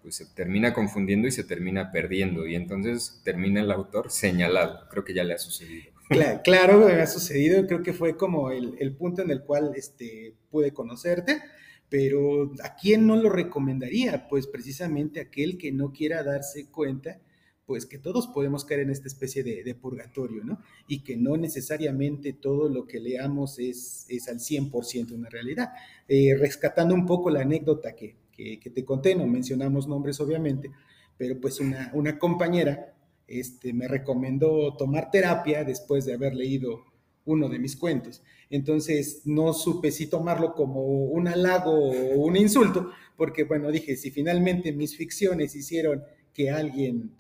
pues 0.00 0.14
se 0.14 0.24
termina 0.24 0.72
confundiendo 0.72 1.28
y 1.28 1.32
se 1.32 1.44
termina 1.44 1.92
perdiendo 1.92 2.46
y 2.46 2.54
entonces 2.54 3.20
termina 3.22 3.60
el 3.60 3.70
autor 3.70 4.10
señalado. 4.10 4.88
Creo 4.88 5.04
que 5.04 5.12
ya 5.12 5.24
le 5.24 5.34
ha 5.34 5.38
sucedido. 5.38 5.97
Claro, 6.08 6.86
ha 6.86 7.06
sucedido. 7.06 7.66
Creo 7.66 7.82
que 7.82 7.92
fue 7.92 8.16
como 8.16 8.50
el, 8.50 8.94
punto 8.96 9.22
en 9.22 9.30
el 9.30 9.42
cual 9.42 9.72
este, 9.74 10.34
pude 10.50 10.72
conocerte, 10.72 11.40
pero 11.88 12.52
¿a 12.62 12.74
quién 12.74 13.06
no 13.06 13.16
lo 13.16 13.30
recomendaría? 13.30 14.28
Pues 14.28 14.46
precisamente 14.46 15.20
aquel 15.20 15.58
que 15.58 15.72
no 15.72 15.92
quiera 15.92 16.22
darse 16.22 16.70
cuenta 16.70 17.20
pues 17.66 17.84
que 17.84 17.98
todos 17.98 18.28
podemos 18.28 18.64
caer 18.64 18.80
en 18.80 18.90
esta 18.90 19.08
especie 19.08 19.44
de, 19.44 19.74
purgatorio, 19.74 20.42
¿no? 20.42 20.58
Y 20.86 21.04
que 21.04 21.18
no 21.18 21.36
necesariamente 21.36 22.32
todo 22.32 22.70
lo 22.70 22.86
que 22.86 22.98
leamos 22.98 23.58
es, 23.58 24.06
es 24.08 24.26
al 24.28 24.38
100% 24.38 25.12
una 25.12 25.28
realidad. 25.28 25.74
Eh, 26.08 26.34
rescatando 26.34 26.94
un 26.94 27.04
poco 27.04 27.28
la 27.28 27.42
anécdota 27.42 27.94
que, 27.94 28.16
te 28.34 28.84
conté, 28.86 29.14
no 29.14 29.26
mencionamos 29.26 29.86
nombres 29.86 30.18
obviamente, 30.18 30.70
pero 31.18 31.38
pues 31.38 31.60
una 31.60 32.18
compañera 32.18 32.97
este, 33.28 33.72
me 33.72 33.86
recomendó 33.86 34.74
tomar 34.76 35.10
terapia 35.10 35.62
después 35.62 36.06
de 36.06 36.14
haber 36.14 36.34
leído 36.34 36.84
uno 37.26 37.48
de 37.48 37.58
mis 37.58 37.76
cuentos. 37.76 38.22
Entonces 38.50 39.22
no 39.26 39.52
supe 39.52 39.90
si 39.90 40.06
tomarlo 40.06 40.54
como 40.54 40.82
un 40.82 41.28
halago 41.28 41.72
o 41.72 42.24
un 42.24 42.36
insulto, 42.36 42.90
porque 43.16 43.44
bueno, 43.44 43.70
dije, 43.70 43.96
si 43.96 44.10
finalmente 44.10 44.72
mis 44.72 44.96
ficciones 44.96 45.54
hicieron 45.54 46.02
que 46.32 46.50
alguien, 46.50 47.12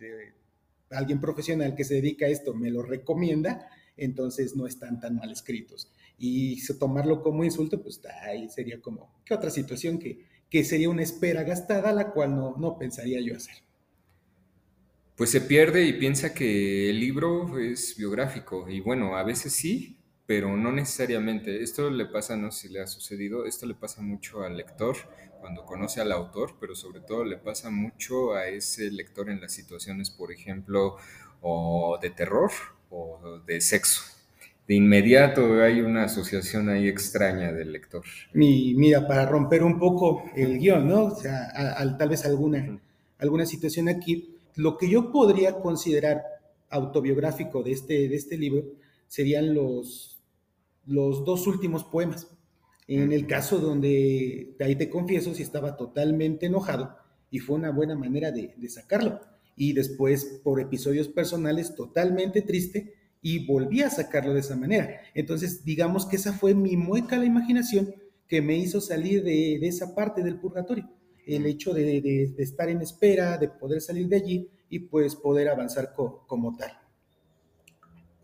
alguien 0.90 1.20
profesional 1.20 1.74
que 1.74 1.84
se 1.84 1.94
dedica 1.94 2.24
a 2.24 2.30
esto 2.30 2.54
me 2.54 2.70
lo 2.70 2.82
recomienda, 2.82 3.68
entonces 3.98 4.56
no 4.56 4.66
están 4.66 5.00
tan 5.00 5.16
mal 5.16 5.30
escritos. 5.30 5.92
Y 6.16 6.60
tomarlo 6.78 7.22
como 7.22 7.44
insulto, 7.44 7.82
pues 7.82 8.00
ahí 8.22 8.48
sería 8.48 8.80
como, 8.80 9.12
¿qué 9.24 9.34
otra 9.34 9.50
situación 9.50 9.98
que, 9.98 10.24
que 10.48 10.64
sería 10.64 10.88
una 10.88 11.02
espera 11.02 11.42
gastada, 11.42 11.92
la 11.92 12.12
cual 12.12 12.34
no, 12.34 12.56
no 12.56 12.78
pensaría 12.78 13.20
yo 13.20 13.36
hacer? 13.36 13.67
Pues 15.18 15.30
se 15.30 15.40
pierde 15.40 15.84
y 15.84 15.94
piensa 15.94 16.32
que 16.32 16.90
el 16.90 17.00
libro 17.00 17.58
es 17.58 17.96
biográfico, 17.98 18.68
y 18.68 18.78
bueno, 18.78 19.16
a 19.16 19.24
veces 19.24 19.52
sí, 19.52 19.98
pero 20.26 20.56
no 20.56 20.70
necesariamente. 20.70 21.60
Esto 21.60 21.90
le 21.90 22.06
pasa, 22.06 22.36
no 22.36 22.52
sé 22.52 22.68
si 22.68 22.72
le 22.72 22.80
ha 22.80 22.86
sucedido, 22.86 23.44
esto 23.44 23.66
le 23.66 23.74
pasa 23.74 24.00
mucho 24.00 24.44
al 24.44 24.56
lector 24.56 24.96
cuando 25.40 25.64
conoce 25.64 26.00
al 26.00 26.12
autor, 26.12 26.54
pero 26.60 26.76
sobre 26.76 27.00
todo 27.00 27.24
le 27.24 27.36
pasa 27.36 27.68
mucho 27.68 28.34
a 28.34 28.46
ese 28.46 28.92
lector 28.92 29.28
en 29.28 29.40
las 29.40 29.52
situaciones, 29.52 30.08
por 30.08 30.30
ejemplo, 30.30 30.98
o 31.40 31.98
de 32.00 32.10
terror 32.10 32.52
o 32.88 33.40
de 33.44 33.60
sexo. 33.60 34.02
De 34.68 34.76
inmediato 34.76 35.60
hay 35.64 35.80
una 35.80 36.04
asociación 36.04 36.68
ahí 36.68 36.86
extraña 36.86 37.52
del 37.52 37.72
lector. 37.72 38.04
Mi, 38.34 38.72
mira, 38.76 39.08
para 39.08 39.26
romper 39.26 39.64
un 39.64 39.80
poco 39.80 40.30
el 40.36 40.60
guion, 40.60 40.86
¿no? 40.86 41.06
O 41.06 41.16
sea, 41.16 41.48
tal 41.98 42.08
vez 42.08 42.24
alguna, 42.24 42.78
alguna 43.18 43.46
situación 43.46 43.88
aquí, 43.88 44.36
lo 44.58 44.76
que 44.76 44.90
yo 44.90 45.12
podría 45.12 45.60
considerar 45.60 46.24
autobiográfico 46.68 47.62
de 47.62 47.70
este, 47.70 48.08
de 48.08 48.16
este 48.16 48.36
libro 48.36 48.64
serían 49.06 49.54
los, 49.54 50.20
los 50.84 51.24
dos 51.24 51.46
últimos 51.46 51.84
poemas. 51.84 52.26
En 52.88 53.12
el 53.12 53.28
caso 53.28 53.58
donde, 53.58 54.56
ahí 54.58 54.74
te 54.74 54.90
confieso, 54.90 55.32
si 55.32 55.44
estaba 55.44 55.76
totalmente 55.76 56.46
enojado 56.46 56.96
y 57.30 57.38
fue 57.38 57.54
una 57.54 57.70
buena 57.70 57.94
manera 57.94 58.32
de, 58.32 58.52
sacarlo. 58.68 59.20
Y 59.54 59.74
después, 59.74 60.40
por 60.42 60.60
episodios 60.60 61.06
personales, 61.06 61.76
totalmente 61.76 62.42
triste 62.42 62.94
y 63.22 63.46
volví 63.46 63.82
a 63.82 63.90
sacarlo 63.90 64.34
de 64.34 64.40
esa 64.40 64.56
manera. 64.56 65.02
Entonces, 65.14 65.64
digamos 65.64 66.04
que 66.04 66.16
esa 66.16 66.32
fue 66.32 66.54
mi 66.54 66.76
mueca 66.76 67.14
a 67.14 67.20
la 67.20 67.26
imaginación 67.26 67.94
que 68.26 68.42
me 68.42 68.56
hizo 68.56 68.80
salir 68.80 69.22
de, 69.22 69.54
esa 69.68 69.94
parte 69.94 70.24
del 70.24 70.40
purgatorio. 70.40 70.90
El 71.28 71.46
hecho 71.46 71.74
de, 71.74 72.34
estar 72.38 72.68
en 72.68 72.80
espera, 72.80 73.36
de 73.36 73.48
poder 73.48 73.80
salir 73.80 74.08
de 74.08 74.16
allí 74.16 74.48
y 74.70 74.80
pues 74.80 75.14
poder 75.14 75.48
avanzar 75.48 75.92
como 75.94 76.56
tal. 76.56 76.72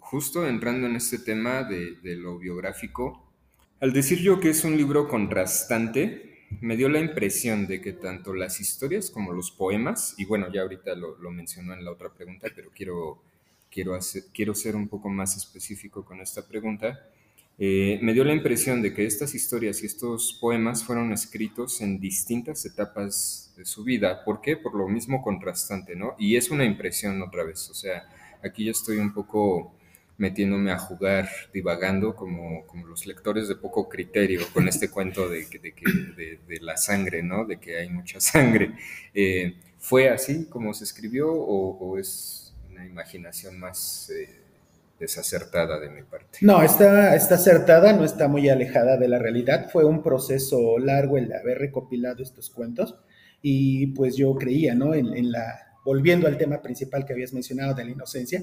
Justo 0.00 0.46
entrando 0.46 0.86
en 0.86 0.96
este 0.96 1.18
tema 1.18 1.64
de, 1.64 1.98
lo 2.16 2.38
biográfico, 2.38 3.32
al 3.80 3.92
decir 3.92 4.18
yo 4.18 4.38
que 4.38 4.50
es 4.50 4.62
un 4.62 4.76
libro 4.76 5.08
contrastante, 5.08 6.46
me 6.60 6.76
dio 6.76 6.88
la 6.88 7.00
impresión 7.00 7.66
de 7.66 7.80
que 7.80 7.94
tanto 7.94 8.32
las 8.32 8.60
historias 8.60 9.10
como 9.10 9.32
los 9.32 9.50
poemas, 9.50 10.14
y 10.18 10.24
bueno, 10.24 10.52
ya 10.52 10.62
ahorita 10.62 10.94
lo, 10.94 11.16
mencionó 11.30 11.74
en 11.74 11.84
la 11.84 11.90
otra 11.90 12.12
pregunta, 12.12 12.48
pero 12.54 12.70
quiero, 12.74 13.22
quiero, 13.70 13.98
quiero 14.32 14.54
ser 14.54 14.76
un 14.76 14.88
poco 14.88 15.08
más 15.08 15.36
específico 15.36 16.04
con 16.04 16.20
esta 16.20 16.46
pregunta, 16.46 17.10
eh, 17.58 17.98
me 18.02 18.12
dio 18.12 18.24
la 18.24 18.32
impresión 18.32 18.82
de 18.82 18.92
que 18.92 19.06
estas 19.06 19.34
historias 19.34 19.82
y 19.82 19.86
estos 19.86 20.36
poemas 20.40 20.82
fueron 20.84 21.12
escritos 21.12 21.80
en 21.80 22.00
distintas 22.00 22.64
etapas 22.66 23.52
de 23.56 23.64
su 23.64 23.84
vida. 23.84 24.24
¿Por 24.24 24.40
qué? 24.40 24.56
Por 24.56 24.74
lo 24.74 24.88
mismo 24.88 25.22
contrastante, 25.22 25.94
¿no? 25.94 26.16
Y 26.18 26.36
es 26.36 26.50
una 26.50 26.64
impresión 26.64 27.22
otra 27.22 27.44
vez, 27.44 27.70
o 27.70 27.74
sea, 27.74 28.08
aquí 28.42 28.64
yo 28.64 28.72
estoy 28.72 28.98
un 28.98 29.12
poco 29.14 29.74
metiéndome 30.16 30.70
a 30.70 30.78
jugar, 30.78 31.28
divagando 31.52 32.14
como, 32.14 32.66
como 32.66 32.86
los 32.86 33.06
lectores 33.06 33.48
de 33.48 33.56
poco 33.56 33.88
criterio 33.88 34.42
con 34.52 34.68
este 34.68 34.88
cuento 34.90 35.28
de, 35.28 35.46
de, 35.46 36.38
de, 36.46 36.60
la 36.60 36.76
sangre, 36.76 37.22
¿no? 37.22 37.44
De 37.44 37.58
que 37.58 37.78
hay 37.78 37.88
mucha 37.90 38.20
sangre. 38.20 38.72
Eh, 39.12 39.56
¿Fue 39.78 40.08
así 40.08 40.46
como 40.46 40.72
se 40.72 40.84
escribió 40.84 41.32
o, 41.32 41.98
es 41.98 42.54
una 42.70 42.86
imaginación 42.86 43.58
más 43.58 44.10
eh, 44.10 44.43
desacertada 45.04 45.78
de 45.78 45.90
mi 45.90 46.02
parte? 46.02 46.38
No, 46.40 46.62
está, 46.62 47.14
está 47.14 47.36
acertada, 47.36 47.92
no 47.92 48.04
está 48.04 48.26
muy 48.28 48.48
alejada 48.48 48.96
de 48.96 49.08
la 49.08 49.18
realidad. 49.18 49.70
Fue 49.70 49.84
un 49.84 50.02
proceso 50.02 50.78
largo 50.78 51.18
el 51.18 51.28
de 51.28 51.36
haber 51.36 51.58
recopilado 51.58 52.22
estos 52.22 52.50
cuentos 52.50 52.96
y 53.42 53.88
pues 53.88 54.16
yo 54.16 54.34
creía, 54.34 54.74
¿no? 54.74 54.94
En, 54.94 55.14
en 55.14 55.30
la, 55.30 55.76
volviendo 55.84 56.26
al 56.26 56.38
tema 56.38 56.62
principal 56.62 57.04
que 57.04 57.12
habías 57.12 57.32
mencionado 57.32 57.74
de 57.74 57.84
la 57.84 57.90
inocencia, 57.90 58.42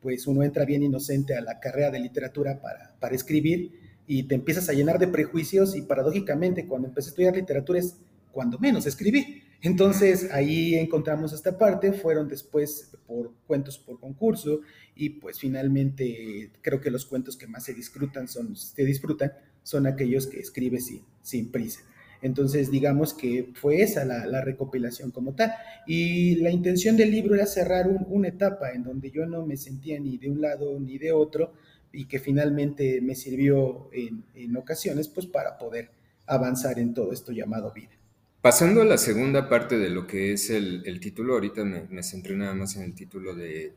pues 0.00 0.26
uno 0.26 0.42
entra 0.42 0.64
bien 0.64 0.82
inocente 0.82 1.34
a 1.34 1.40
la 1.40 1.58
carrera 1.60 1.90
de 1.90 2.00
literatura 2.00 2.60
para, 2.60 2.94
para 3.00 3.14
escribir 3.14 3.72
y 4.06 4.24
te 4.24 4.34
empiezas 4.34 4.68
a 4.68 4.72
llenar 4.72 4.98
de 4.98 5.08
prejuicios 5.08 5.76
y 5.76 5.82
paradójicamente 5.82 6.66
cuando 6.66 6.88
empecé 6.88 7.08
a 7.08 7.10
estudiar 7.10 7.36
literatura 7.36 7.78
es 7.78 7.96
cuando 8.32 8.58
menos 8.58 8.86
escribí. 8.86 9.42
Entonces 9.62 10.28
ahí 10.32 10.74
encontramos 10.74 11.32
esta 11.32 11.56
parte, 11.56 11.92
fueron 11.92 12.28
después 12.28 12.90
por 13.06 13.32
cuentos 13.46 13.78
por 13.78 14.00
concurso 14.00 14.60
y 14.96 15.10
pues 15.10 15.38
finalmente 15.38 16.50
creo 16.60 16.80
que 16.80 16.90
los 16.90 17.06
cuentos 17.06 17.36
que 17.36 17.46
más 17.46 17.64
se 17.64 17.72
disfrutan 17.72 18.26
son, 18.26 18.56
se 18.56 18.84
disfrutan 18.84 19.32
son 19.62 19.86
aquellos 19.86 20.26
que 20.26 20.40
escribes 20.40 20.86
sin, 20.86 21.02
sin 21.22 21.52
prisa. 21.52 21.80
Entonces, 22.22 22.70
digamos 22.70 23.14
que 23.14 23.50
fue 23.54 23.82
esa 23.82 24.04
la, 24.04 24.40
recopilación 24.40 25.10
como 25.10 25.34
tal. 25.34 25.52
Y 25.86 26.36
la 26.36 26.50
intención 26.50 26.96
del 26.96 27.10
libro 27.10 27.34
era 27.34 27.46
cerrar 27.46 27.88
una 27.88 28.28
etapa 28.28 28.70
en 28.70 28.84
donde 28.84 29.10
yo 29.10 29.26
no 29.26 29.44
me 29.44 29.56
sentía 29.56 29.98
ni 29.98 30.18
de 30.18 30.30
un 30.30 30.40
lado 30.40 30.78
ni 30.78 30.98
de 30.98 31.12
otro 31.12 31.52
y 31.92 32.06
que 32.06 32.20
finalmente 32.20 33.00
me 33.00 33.16
sirvió 33.16 33.90
en, 33.92 34.24
en 34.34 34.56
ocasiones 34.56 35.08
pues 35.08 35.26
para 35.26 35.58
poder 35.58 35.90
avanzar 36.26 36.78
en 36.78 36.94
todo 36.94 37.12
esto 37.12 37.32
llamado 37.32 37.72
vida. 37.72 38.01
Pasando 38.42 38.82
a 38.82 38.84
la 38.84 38.98
segunda 38.98 39.48
parte 39.48 39.78
de 39.78 39.88
lo 39.88 40.04
que 40.08 40.32
es 40.32 40.50
el, 40.50 40.98
título, 40.98 41.34
ahorita 41.34 41.64
me, 41.64 42.02
centré 42.02 42.34
nada 42.34 42.54
más 42.54 42.74
en 42.74 42.82
el 42.82 42.92
título 42.92 43.36
de, 43.36 43.72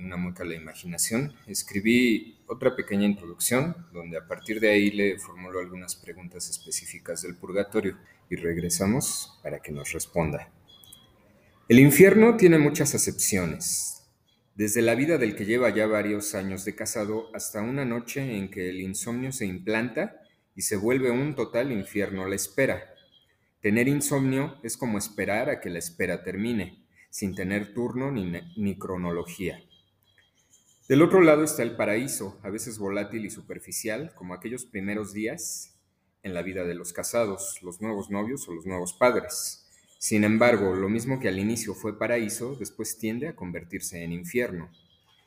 Una 0.00 0.16
mueca 0.16 0.42
a 0.42 0.46
la 0.46 0.54
imaginación. 0.54 1.34
Escribí 1.46 2.38
otra 2.46 2.74
pequeña 2.74 3.04
introducción 3.04 3.76
donde 3.92 4.16
a 4.16 4.26
partir 4.26 4.58
de 4.58 4.70
ahí 4.70 4.90
le 4.90 5.18
formulo 5.18 5.60
algunas 5.60 5.96
preguntas 5.96 6.48
específicas 6.48 7.20
del 7.20 7.36
purgatorio 7.36 7.98
y 8.30 8.36
regresamos 8.36 9.38
para 9.42 9.60
que 9.60 9.70
nos 9.70 9.92
responda. 9.92 10.50
El 11.68 11.78
infierno 11.78 12.38
tiene 12.38 12.56
muchas 12.56 12.94
acepciones, 12.94 14.08
desde 14.54 14.80
la 14.80 14.94
vida 14.94 15.18
del 15.18 15.36
que 15.36 15.44
lleva 15.44 15.68
ya 15.68 15.86
varios 15.86 16.34
años 16.34 16.64
de 16.64 16.74
casado 16.74 17.26
hasta 17.34 17.60
una 17.60 17.84
noche 17.84 18.38
en 18.38 18.50
que 18.50 18.70
el 18.70 18.80
insomnio 18.80 19.30
se 19.30 19.44
implanta 19.44 20.22
y 20.54 20.62
se 20.62 20.76
vuelve 20.76 21.10
un 21.10 21.34
total 21.34 21.70
infierno 21.70 22.26
la 22.26 22.36
espera 22.36 22.95
Tener 23.66 23.88
insomnio 23.88 24.60
es 24.62 24.76
como 24.76 24.96
esperar 24.96 25.50
a 25.50 25.60
que 25.60 25.70
la 25.70 25.80
espera 25.80 26.22
termine, 26.22 26.86
sin 27.10 27.34
tener 27.34 27.74
turno 27.74 28.12
ni, 28.12 28.78
cronología. 28.78 29.60
Del 30.88 31.02
otro 31.02 31.20
lado 31.20 31.42
está 31.42 31.64
el 31.64 31.74
paraíso, 31.74 32.38
a 32.44 32.50
veces 32.50 32.78
volátil 32.78 33.24
y 33.24 33.30
superficial, 33.30 34.12
como 34.14 34.34
aquellos 34.34 34.66
primeros 34.66 35.12
días 35.12 35.80
en 36.22 36.32
la 36.32 36.42
vida 36.42 36.62
de 36.62 36.76
los 36.76 36.92
casados, 36.92 37.60
los 37.60 37.80
nuevos 37.80 38.08
novios 38.08 38.48
o 38.48 38.54
los 38.54 38.66
nuevos 38.66 38.92
padres. 38.92 39.66
Sin 39.98 40.22
embargo, 40.22 40.76
lo 40.76 40.88
mismo 40.88 41.18
que 41.18 41.26
al 41.26 41.40
inicio 41.40 41.74
fue 41.74 41.98
paraíso, 41.98 42.54
después 42.54 42.98
tiende 42.98 43.26
a 43.26 43.34
convertirse 43.34 44.04
en 44.04 44.12
infierno. 44.12 44.70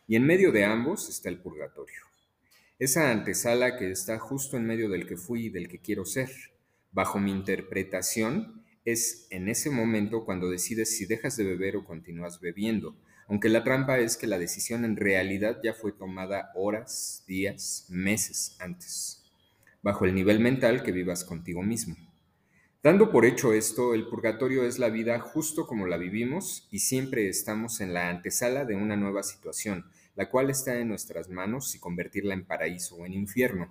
Y 0.08 0.16
en 0.16 0.26
medio 0.26 0.54
de 0.54 0.64
ambos 0.64 1.10
está 1.10 1.28
el 1.28 1.42
purgatorio. 1.42 2.04
Esa 2.80 3.12
antesala 3.12 3.76
que 3.76 3.92
está 3.92 4.18
justo 4.18 4.56
en 4.56 4.66
medio 4.66 4.88
del 4.88 5.06
que 5.06 5.18
fui 5.18 5.48
y 5.48 5.50
del 5.50 5.68
que 5.68 5.80
quiero 5.80 6.06
ser 6.06 6.30
Bajo 6.92 7.20
mi 7.20 7.32
interpretación, 7.32 8.64
es 8.86 9.28
en 9.30 9.50
ese 9.50 9.70
momento 9.70 10.26
cuando 10.26 10.50
decides 10.50 10.98
si 10.98 11.06
dejas 11.06 11.38
de 11.38 11.44
beber 11.44 11.76
o 11.76 11.86
continúas 11.86 12.40
bebiendo, 12.40 12.96
aunque 13.28 13.50
la 13.50 13.64
trampa 13.64 14.00
es 14.00 14.18
que 14.18 14.26
la 14.26 14.40
decisión 14.40 14.86
en 14.86 14.96
realidad 14.96 15.60
ya 15.64 15.74
fue 15.74 15.92
tomada 15.92 16.52
horas, 16.56 17.24
días, 17.28 17.86
meses 17.90 18.58
antes, 18.60 19.24
bajo 19.84 20.06
el 20.06 20.16
nivel 20.16 20.40
mental 20.40 20.82
que 20.82 20.92
vivas 20.92 21.24
contigo 21.24 21.62
mismo. 21.62 21.96
Dando 22.82 23.12
por 23.12 23.26
hecho 23.26 23.54
esto, 23.54 23.94
el 23.94 24.08
purgatorio 24.08 24.64
es 24.64 24.80
la 24.80 24.90
vida 24.90 25.20
justo 25.20 25.68
como 25.68 25.86
la 25.86 25.98
vivimos 25.98 26.68
y 26.72 26.80
siempre 26.80 27.28
estamos 27.28 27.82
en 27.82 27.94
la 27.94 28.10
antesala 28.10 28.66
de 28.66 28.76
una 28.76 28.96
nueva 28.96 29.22
situación, 29.22 29.86
la 30.16 30.30
cual 30.30 30.50
está 30.50 30.80
en 30.80 30.88
nuestras 30.88 31.30
manos 31.30 31.70
si 31.70 31.80
convertirla 31.80 32.34
en 32.34 32.46
paraíso 32.46 32.96
o 32.96 33.06
en 33.06 33.14
infierno. 33.14 33.70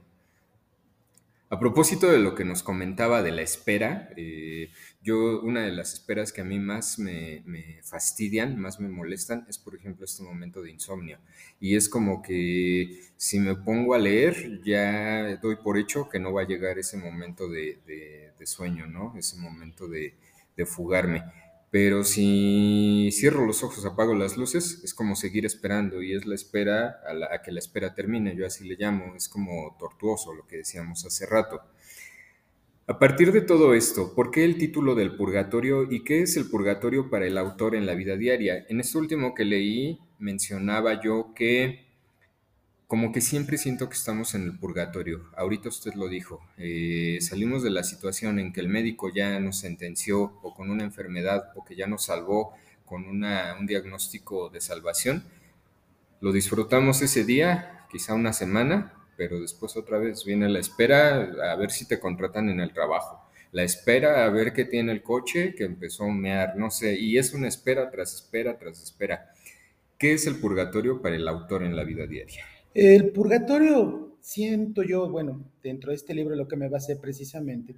A 1.50 1.58
propósito 1.58 2.10
de 2.10 2.18
lo 2.18 2.34
que 2.34 2.44
nos 2.44 2.62
comentaba 2.62 3.22
de 3.22 3.32
la 3.32 3.40
espera, 3.40 4.10
eh, 4.16 4.70
yo 5.02 5.40
una 5.40 5.62
de 5.62 5.72
las 5.72 5.94
esperas 5.94 6.30
que 6.30 6.42
a 6.42 6.44
mí 6.44 6.58
más 6.58 6.98
me, 6.98 7.42
fastidian, 7.82 8.60
más 8.60 8.80
me 8.80 8.88
molestan, 8.90 9.46
es 9.48 9.56
por 9.56 9.74
ejemplo 9.74 10.04
este 10.04 10.22
momento 10.22 10.60
de 10.60 10.70
insomnio. 10.70 11.18
Y 11.58 11.76
es 11.76 11.88
como 11.88 12.20
que 12.20 13.00
si 13.16 13.40
me 13.40 13.56
pongo 13.56 13.94
a 13.94 13.98
leer, 13.98 14.60
ya 14.62 15.36
doy 15.36 15.56
por 15.56 15.78
hecho 15.78 16.10
que 16.10 16.18
no 16.18 16.34
va 16.34 16.42
a 16.42 16.46
llegar 16.46 16.78
ese 16.78 16.98
momento 16.98 17.48
de, 17.48 17.78
sueño, 18.44 18.86
¿no? 18.86 19.14
Ese 19.16 19.36
momento 19.38 19.88
de 19.88 20.14
fugarme. 20.66 21.22
Pero 21.70 22.02
si 22.02 23.10
cierro 23.12 23.44
los 23.46 23.62
ojos, 23.62 23.84
apago 23.84 24.14
las 24.14 24.38
luces, 24.38 24.80
es 24.82 24.94
como 24.94 25.16
seguir 25.16 25.44
esperando 25.44 26.02
y 26.02 26.14
es 26.14 26.24
la 26.24 26.34
espera 26.34 27.00
a, 27.06 27.12
la, 27.12 27.42
que 27.42 27.52
la 27.52 27.58
espera 27.58 27.94
termine, 27.94 28.34
yo 28.34 28.46
así 28.46 28.66
le 28.66 28.76
llamo, 28.76 29.14
es 29.14 29.28
como 29.28 29.76
tortuoso 29.78 30.32
lo 30.32 30.46
que 30.46 30.58
decíamos 30.58 31.04
hace 31.04 31.26
rato. 31.26 31.60
A 32.86 32.98
partir 32.98 33.32
de 33.32 33.42
todo 33.42 33.74
esto, 33.74 34.14
¿por 34.14 34.30
qué 34.30 34.46
el 34.46 34.56
título 34.56 34.94
del 34.94 35.14
purgatorio 35.14 35.82
y 35.92 36.04
qué 36.04 36.22
es 36.22 36.38
el 36.38 36.48
purgatorio 36.48 37.10
para 37.10 37.26
el 37.26 37.36
autor 37.36 37.74
en 37.74 37.84
la 37.84 37.94
vida 37.94 38.16
diaria? 38.16 38.64
En 38.70 38.80
esto 38.80 38.98
último 38.98 39.34
que 39.34 39.44
leí 39.44 39.98
mencionaba 40.18 41.02
yo 41.02 41.34
que 41.34 41.87
como 42.88 43.12
que 43.12 43.20
siempre 43.20 43.58
siento 43.58 43.90
que 43.90 43.96
estamos 43.96 44.34
en 44.34 44.44
el 44.44 44.58
purgatorio. 44.58 45.28
Ahorita 45.36 45.68
usted 45.68 45.92
lo 45.92 46.08
dijo, 46.08 46.40
eh, 46.56 47.18
salimos 47.20 47.62
de 47.62 47.68
la 47.68 47.84
situación 47.84 48.38
en 48.38 48.50
que 48.50 48.60
el 48.60 48.70
médico 48.70 49.12
ya 49.14 49.38
nos 49.40 49.58
sentenció 49.58 50.38
o 50.42 50.54
con 50.54 50.70
una 50.70 50.84
enfermedad 50.84 51.52
o 51.54 51.66
que 51.66 51.76
ya 51.76 51.86
nos 51.86 52.06
salvó 52.06 52.54
con 52.86 53.04
una, 53.04 53.54
un 53.60 53.66
diagnóstico 53.66 54.48
de 54.48 54.62
salvación. 54.62 55.22
Lo 56.22 56.32
disfrutamos 56.32 57.02
ese 57.02 57.24
día, 57.24 57.84
quizá 57.90 58.14
una 58.14 58.32
semana, 58.32 58.94
pero 59.18 59.38
después 59.38 59.76
otra 59.76 59.98
vez 59.98 60.24
viene 60.24 60.48
la 60.48 60.58
espera 60.58 61.52
a 61.52 61.56
ver 61.56 61.70
si 61.70 61.86
te 61.86 62.00
contratan 62.00 62.48
en 62.48 62.60
el 62.60 62.72
trabajo. 62.72 63.22
La 63.52 63.64
espera 63.64 64.24
a 64.24 64.30
ver 64.30 64.54
qué 64.54 64.64
tiene 64.64 64.92
el 64.92 65.02
coche 65.02 65.54
que 65.54 65.64
empezó 65.64 66.04
a 66.04 66.14
mear, 66.14 66.56
no 66.56 66.70
sé, 66.70 66.98
y 66.98 67.18
es 67.18 67.34
una 67.34 67.48
espera 67.48 67.90
tras 67.90 68.14
espera 68.14 68.58
tras 68.58 68.82
espera. 68.82 69.34
¿Qué 69.98 70.14
es 70.14 70.26
el 70.26 70.36
purgatorio 70.36 71.02
para 71.02 71.16
el 71.16 71.28
autor 71.28 71.64
en 71.64 71.76
la 71.76 71.84
vida 71.84 72.06
diaria? 72.06 72.44
El 72.80 73.10
purgatorio, 73.10 74.18
siento 74.20 74.84
yo, 74.84 75.10
bueno, 75.10 75.50
dentro 75.60 75.90
de 75.90 75.96
este 75.96 76.14
libro 76.14 76.36
lo 76.36 76.46
que 76.46 76.54
me 76.54 76.68
basé 76.68 76.94
precisamente, 76.94 77.74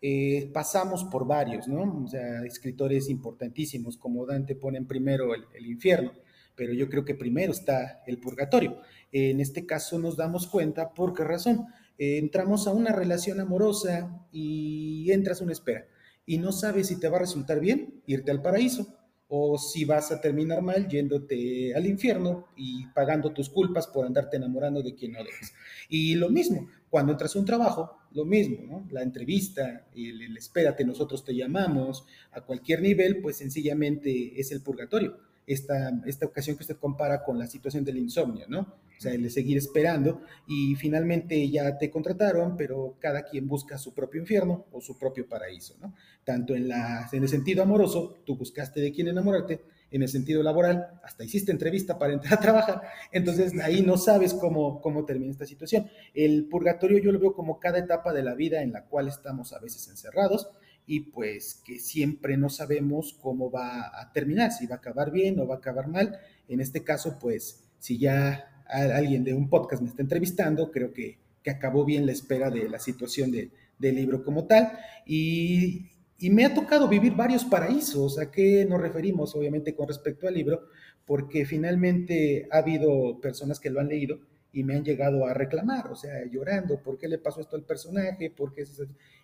eh, 0.00 0.50
pasamos 0.54 1.04
por 1.04 1.26
varios, 1.26 1.68
¿no? 1.68 2.02
O 2.02 2.08
sea, 2.08 2.42
escritores 2.46 3.10
importantísimos 3.10 3.98
como 3.98 4.24
Dante 4.24 4.56
ponen 4.56 4.86
primero 4.86 5.34
el, 5.34 5.66
infierno, 5.66 6.12
pero 6.56 6.72
yo 6.72 6.88
creo 6.88 7.04
que 7.04 7.14
primero 7.14 7.52
está 7.52 8.02
el 8.06 8.20
purgatorio. 8.20 8.80
En 9.12 9.38
este 9.40 9.66
caso 9.66 9.98
nos 9.98 10.16
damos 10.16 10.46
cuenta 10.46 10.94
por 10.94 11.12
qué 11.12 11.24
razón. 11.24 11.66
Entramos 11.98 12.66
a 12.66 12.72
una 12.72 12.92
relación 12.92 13.40
amorosa 13.40 14.26
y 14.32 15.12
entras 15.12 15.42
a 15.42 15.44
una 15.44 15.52
espera 15.52 15.84
y 16.24 16.38
no 16.38 16.52
sabes 16.52 16.86
si 16.86 16.98
te 16.98 17.10
va 17.10 17.18
a 17.18 17.20
resultar 17.20 17.60
bien 17.60 18.02
irte 18.06 18.30
al 18.30 18.40
paraíso 18.40 18.96
o 19.28 19.58
si 19.58 19.84
vas 19.84 20.10
a 20.10 20.20
terminar 20.20 20.62
mal 20.62 20.88
yéndote 20.88 21.74
al 21.74 21.86
infierno 21.86 22.48
y 22.56 22.86
pagando 22.86 23.32
tus 23.32 23.50
culpas 23.50 23.86
por 23.86 24.06
andarte 24.06 24.38
enamorando 24.38 24.82
de 24.82 24.94
quien 24.94 25.12
no 25.12 25.18
debes. 25.18 25.54
Y 25.88 26.14
lo 26.14 26.30
mismo, 26.30 26.68
cuando 26.88 27.12
entras 27.12 27.36
a 27.36 27.38
un 27.38 27.44
trabajo, 27.44 27.98
lo 28.12 28.24
mismo, 28.24 28.64
¿no? 28.66 28.88
La 28.90 29.02
entrevista, 29.02 29.86
el, 29.94 30.22
el 30.22 30.36
espérate, 30.36 30.84
nosotros 30.84 31.24
te 31.24 31.34
llamamos, 31.34 32.06
a 32.32 32.40
cualquier 32.40 32.80
nivel, 32.80 33.20
pues 33.20 33.36
sencillamente 33.36 34.40
es 34.40 34.50
el 34.50 34.62
purgatorio. 34.62 35.27
Esta, 35.48 35.90
esta 36.06 36.26
ocasión 36.26 36.56
que 36.56 36.62
usted 36.62 36.76
compara 36.76 37.24
con 37.24 37.38
la 37.38 37.46
situación 37.46 37.84
del 37.84 37.96
insomnio, 37.96 38.46
¿no? 38.48 38.60
O 38.60 39.00
sea, 39.00 39.12
el 39.12 39.30
seguir 39.30 39.56
esperando 39.56 40.20
y 40.46 40.74
finalmente 40.74 41.48
ya 41.48 41.78
te 41.78 41.90
contrataron, 41.90 42.56
pero 42.56 42.96
cada 43.00 43.22
quien 43.22 43.48
busca 43.48 43.78
su 43.78 43.94
propio 43.94 44.20
infierno 44.20 44.66
o 44.72 44.80
su 44.80 44.98
propio 44.98 45.28
paraíso, 45.28 45.76
¿no? 45.80 45.94
Tanto 46.24 46.54
en, 46.54 46.68
en 46.70 47.22
el 47.22 47.28
sentido 47.28 47.62
amoroso, 47.62 48.18
tú 48.26 48.36
buscaste 48.36 48.80
de 48.80 48.92
quién 48.92 49.08
enamorarte, 49.08 49.62
en 49.90 50.02
el 50.02 50.08
sentido 50.08 50.42
laboral, 50.42 51.00
hasta 51.02 51.24
hiciste 51.24 51.50
entrevista 51.50 51.98
para 51.98 52.12
entrar 52.12 52.34
a 52.34 52.40
trabajar, 52.40 52.82
entonces 53.12 53.52
ahí 53.62 53.82
no 53.82 53.96
sabes 53.96 54.34
cómo, 54.34 54.80
cómo 54.80 55.04
termina 55.04 55.32
esta 55.32 55.46
situación. 55.46 55.88
El 56.12 56.46
purgatorio 56.48 56.98
yo 56.98 57.12
lo 57.12 57.18
veo 57.18 57.34
como 57.34 57.58
cada 57.58 57.78
etapa 57.78 58.12
de 58.12 58.22
la 58.22 58.34
vida 58.34 58.62
en 58.62 58.72
la 58.72 58.84
cual 58.84 59.08
estamos 59.08 59.52
a 59.52 59.60
veces 59.60 59.88
encerrados 59.88 60.50
y 60.88 61.00
pues 61.00 61.60
que 61.66 61.78
siempre 61.78 62.38
no 62.38 62.48
sabemos 62.48 63.14
cómo 63.20 63.50
va 63.50 64.00
a 64.00 64.10
terminar, 64.10 64.50
si 64.50 64.66
va 64.66 64.76
a 64.76 64.78
acabar 64.78 65.12
bien 65.12 65.38
o 65.38 65.46
va 65.46 65.56
a 65.56 65.58
acabar 65.58 65.86
mal. 65.86 66.18
En 66.48 66.60
este 66.60 66.82
caso, 66.82 67.18
pues 67.20 67.62
si 67.78 67.98
ya 67.98 68.64
alguien 68.66 69.22
de 69.22 69.34
un 69.34 69.50
podcast 69.50 69.82
me 69.82 69.90
está 69.90 70.00
entrevistando, 70.00 70.70
creo 70.70 70.94
que, 70.94 71.18
que 71.42 71.50
acabó 71.50 71.84
bien 71.84 72.06
la 72.06 72.12
espera 72.12 72.50
de 72.50 72.70
la 72.70 72.78
situación 72.78 73.30
de, 73.30 73.50
del 73.78 73.96
libro 73.96 74.24
como 74.24 74.46
tal. 74.46 74.78
Y, 75.04 75.90
y, 76.18 76.30
me 76.30 76.46
ha 76.46 76.54
tocado 76.54 76.88
vivir 76.88 77.14
varios 77.14 77.44
paraísos. 77.44 78.18
¿A 78.18 78.30
qué 78.30 78.64
nos 78.64 78.80
referimos? 78.80 79.34
Obviamente 79.34 79.74
con 79.74 79.88
respecto 79.88 80.26
al 80.26 80.34
libro, 80.34 80.68
porque 81.04 81.44
finalmente 81.44 82.48
ha 82.50 82.58
habido 82.58 83.20
personas 83.20 83.60
que 83.60 83.68
lo 83.68 83.80
han 83.80 83.88
leído 83.88 84.20
y 84.52 84.64
me 84.64 84.74
han 84.74 84.84
llegado 84.84 85.26
a 85.26 85.34
reclamar, 85.34 85.88
o 85.88 85.96
sea, 85.96 86.24
llorando, 86.30 86.82
¿por 86.82 86.98
qué 86.98 87.06
le 87.06 87.18
pasó 87.18 87.40
esto 87.40 87.56
al 87.56 87.64
personaje? 87.64 88.30
¿Por 88.30 88.52
qué 88.54 88.64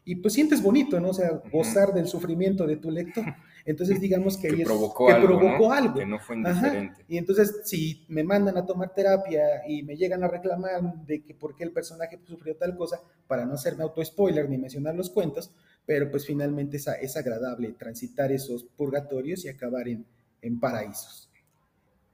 Y 0.04 0.16
pues 0.16 0.34
sientes 0.34 0.62
bonito, 0.62 1.00
¿no? 1.00 1.10
O 1.10 1.14
sea, 1.14 1.42
gozar 1.50 1.94
del 1.94 2.06
sufrimiento 2.06 2.66
de 2.66 2.76
tu 2.76 2.90
lector. 2.90 3.24
Entonces, 3.64 3.98
digamos 4.00 4.36
que, 4.36 4.48
que 4.48 4.56
ahí 4.56 4.64
provocó, 4.64 5.08
es, 5.08 5.14
algo, 5.14 5.28
que 5.28 5.34
provocó 5.34 5.68
¿no? 5.68 5.72
algo. 5.72 5.94
Que 5.94 6.06
no 6.06 6.18
fue 6.18 6.36
indiferente. 6.36 6.94
Ajá. 6.94 7.04
Y 7.08 7.16
entonces, 7.16 7.62
si 7.64 8.04
me 8.08 8.22
mandan 8.22 8.58
a 8.58 8.66
tomar 8.66 8.92
terapia 8.92 9.66
y 9.66 9.82
me 9.82 9.96
llegan 9.96 10.22
a 10.22 10.28
reclamar 10.28 10.82
de 11.06 11.24
que 11.24 11.34
por 11.34 11.56
qué 11.56 11.64
el 11.64 11.72
personaje 11.72 12.20
sufrió 12.26 12.56
tal 12.56 12.76
cosa, 12.76 13.00
para 13.26 13.46
no 13.46 13.54
hacerme 13.54 13.84
auto-spoiler 13.84 14.48
ni 14.50 14.58
mencionar 14.58 14.94
los 14.94 15.08
cuentos, 15.08 15.50
pero 15.86 16.10
pues 16.10 16.26
finalmente 16.26 16.76
es, 16.76 16.86
es 17.00 17.16
agradable 17.16 17.72
transitar 17.72 18.30
esos 18.30 18.64
purgatorios 18.64 19.44
y 19.46 19.48
acabar 19.48 19.88
en, 19.88 20.06
en 20.42 20.60
paraísos. 20.60 21.23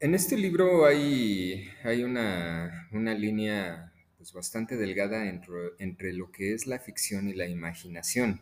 En 0.03 0.15
este 0.15 0.39
libro 0.39 0.87
hay, 0.87 1.71
una, 2.03 2.89
línea 2.91 3.93
pues, 4.17 4.33
bastante 4.33 4.79
delgada 4.79 5.29
entre, 5.29 5.73
entre, 5.79 6.15
lo 6.15 6.33
que 6.33 6.55
es 6.55 6.67
la 6.67 6.79
ficción 6.79 7.29
y 7.29 7.35
la 7.35 7.47
imaginación. 7.47 8.41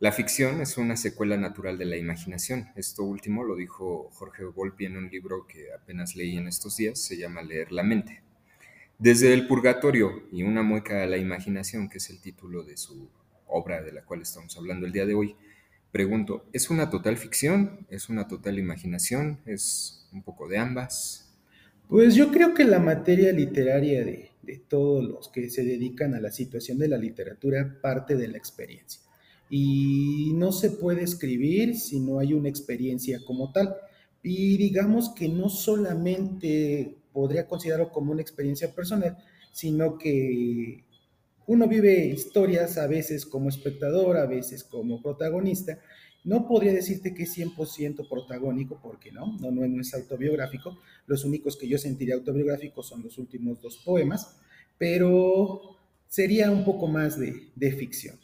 La 0.00 0.10
ficción 0.10 0.60
es 0.60 0.78
una 0.78 0.96
secuela 0.96 1.36
natural 1.36 1.78
de 1.78 1.84
la 1.84 1.96
imaginación. 1.96 2.70
Esto 2.74 3.04
último 3.04 3.44
lo 3.44 3.54
dijo 3.54 4.10
Jorge 4.14 4.42
Volpi 4.42 4.86
en 4.86 4.96
un 4.96 5.08
libro 5.08 5.46
que 5.46 5.72
apenas 5.72 6.16
leí 6.16 6.36
en 6.36 6.48
estos 6.48 6.76
días, 6.78 6.98
se 6.98 7.16
llama 7.16 7.42
Leer 7.42 7.70
la 7.70 7.84
mente. 7.84 8.20
Desde 8.98 9.32
el 9.34 9.46
purgatorio 9.46 10.24
y 10.32 10.42
una 10.42 10.64
mueca 10.64 11.04
a 11.04 11.06
la 11.06 11.16
imaginación, 11.16 11.88
que 11.88 11.98
es 11.98 12.10
el 12.10 12.20
título 12.20 12.64
de 12.64 12.76
su 12.76 13.08
obra 13.46 13.82
de 13.82 13.92
la 13.92 14.02
cual 14.02 14.22
estamos 14.22 14.56
hablando 14.56 14.84
el 14.84 14.92
día 14.92 15.06
de 15.06 15.14
hoy, 15.14 15.36
pregunto, 15.92 16.46
¿es 16.52 16.70
una 16.70 16.90
total 16.90 17.18
ficción? 17.18 17.86
¿Es 17.90 18.08
una 18.08 18.26
total 18.26 18.58
imaginación? 18.58 19.40
¿Es 19.46 20.08
un 20.12 20.22
poco 20.22 20.48
de 20.48 20.58
ambas? 20.58 21.30
Pues 21.88 22.14
yo 22.14 22.32
creo 22.32 22.54
que 22.54 22.64
la 22.64 22.80
materia 22.80 23.30
literaria 23.32 24.02
de, 24.04 24.30
de, 24.42 24.58
todos 24.58 25.04
los 25.04 25.28
que 25.28 25.50
se 25.50 25.62
dedican 25.62 26.14
a 26.14 26.20
la 26.20 26.30
situación 26.30 26.78
de 26.78 26.88
la 26.88 26.96
literatura 26.96 27.78
parte 27.82 28.16
de 28.16 28.28
la 28.28 28.38
experiencia. 28.38 29.02
Y 29.50 30.32
no 30.34 30.50
se 30.50 30.70
puede 30.70 31.02
escribir 31.02 31.76
si 31.76 32.00
no 32.00 32.18
hay 32.18 32.32
una 32.32 32.48
experiencia 32.48 33.20
como 33.26 33.52
tal. 33.52 33.76
Y 34.22 34.56
digamos 34.56 35.10
que 35.10 35.28
no 35.28 35.50
solamente 35.50 36.96
podría 37.12 37.46
considerarlo 37.46 37.90
como 37.90 38.12
una 38.12 38.22
experiencia 38.22 38.74
personal, 38.74 39.18
sino 39.52 39.98
que 39.98 40.84
uno 41.46 41.68
vive 41.68 42.06
historias 42.06 42.78
a 42.78 42.86
veces 42.86 43.26
como 43.26 43.48
espectador, 43.48 44.16
a 44.16 44.26
veces 44.26 44.64
como 44.64 45.02
protagonista, 45.02 45.78
no 46.24 46.46
podría 46.46 46.72
decirte 46.72 47.14
que 47.14 47.24
es 47.24 47.36
100% 47.36 48.08
protagónico, 48.08 48.80
porque 48.80 49.10
no, 49.10 49.36
no, 49.38 49.80
es 49.80 49.92
autobiográfico. 49.94 50.78
Los 51.06 51.24
únicos 51.24 51.56
que 51.56 51.68
yo 51.68 51.78
sentiría 51.78 52.14
autobiográficos 52.14 52.88
son 52.88 53.02
los 53.02 53.18
últimos 53.18 53.60
dos 53.60 53.78
poemas, 53.84 54.36
pero 54.78 55.76
sería 56.08 56.50
un 56.50 56.64
poco 56.64 56.86
más 56.86 57.18
de, 57.18 57.48
de 57.56 57.72
ficción. 57.72 58.18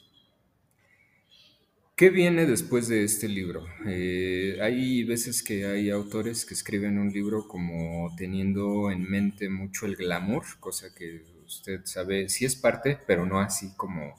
¿Qué 1.96 2.11
viene 2.11 2.46
después 2.46 2.87
de 2.87 3.02
este 3.02 3.26
libro? 3.26 3.66
Eh, 3.85 4.59
hay 4.62 5.02
veces 5.02 5.42
que 5.42 5.66
hay 5.66 5.90
autores 5.90 6.44
que 6.44 6.54
escriben 6.54 6.96
un 6.96 7.12
libro 7.12 7.48
como 7.48 8.14
teniendo 8.16 8.92
en 8.92 9.02
mente 9.02 9.48
mucho 9.48 9.85
el 9.85 9.96
glamour, 9.96 10.44
cosa 10.61 10.94
que 10.94 11.24
usted 11.48 11.80
sabe, 11.84 12.28
sí 12.28 12.44
es 12.44 12.54
parte, 12.54 12.98
pero 13.06 13.26
no 13.26 13.40
así 13.40 13.72
como 13.76 14.14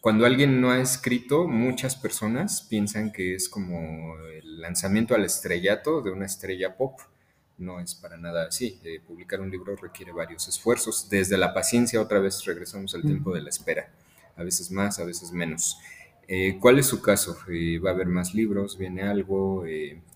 cuando 0.00 0.26
alguien 0.26 0.60
no 0.60 0.70
ha 0.70 0.80
escrito, 0.80 1.46
muchas 1.46 1.96
personas 1.96 2.66
piensan 2.68 3.12
que 3.12 3.34
es 3.34 3.48
como 3.48 4.16
el 4.18 4.60
lanzamiento 4.60 5.14
al 5.14 5.24
estrellato 5.24 6.02
de 6.02 6.10
una 6.10 6.26
estrella 6.26 6.76
pop. 6.76 6.98
No 7.58 7.78
es 7.78 7.94
para 7.94 8.16
nada 8.16 8.46
así. 8.46 8.80
Eh, 8.82 9.00
publicar 9.06 9.40
un 9.40 9.50
libro 9.50 9.76
requiere 9.76 10.10
varios 10.10 10.48
esfuerzos. 10.48 11.08
Desde 11.08 11.38
la 11.38 11.54
paciencia, 11.54 12.00
otra 12.00 12.18
vez 12.18 12.44
regresamos 12.44 12.94
al 12.94 13.02
tiempo 13.02 13.32
de 13.32 13.42
la 13.42 13.50
espera. 13.50 13.92
A 14.36 14.42
veces 14.42 14.72
más, 14.72 14.98
a 14.98 15.04
veces 15.04 15.30
menos. 15.30 15.78
Eh, 16.26 16.58
¿Cuál 16.60 16.80
es 16.80 16.86
su 16.86 17.00
caso? 17.00 17.36
Eh, 17.48 17.78
¿Va 17.78 17.90
a 17.90 17.94
haber 17.94 18.08
más 18.08 18.34
libros? 18.34 18.76
¿Viene 18.78 19.02
algo? 19.02 19.64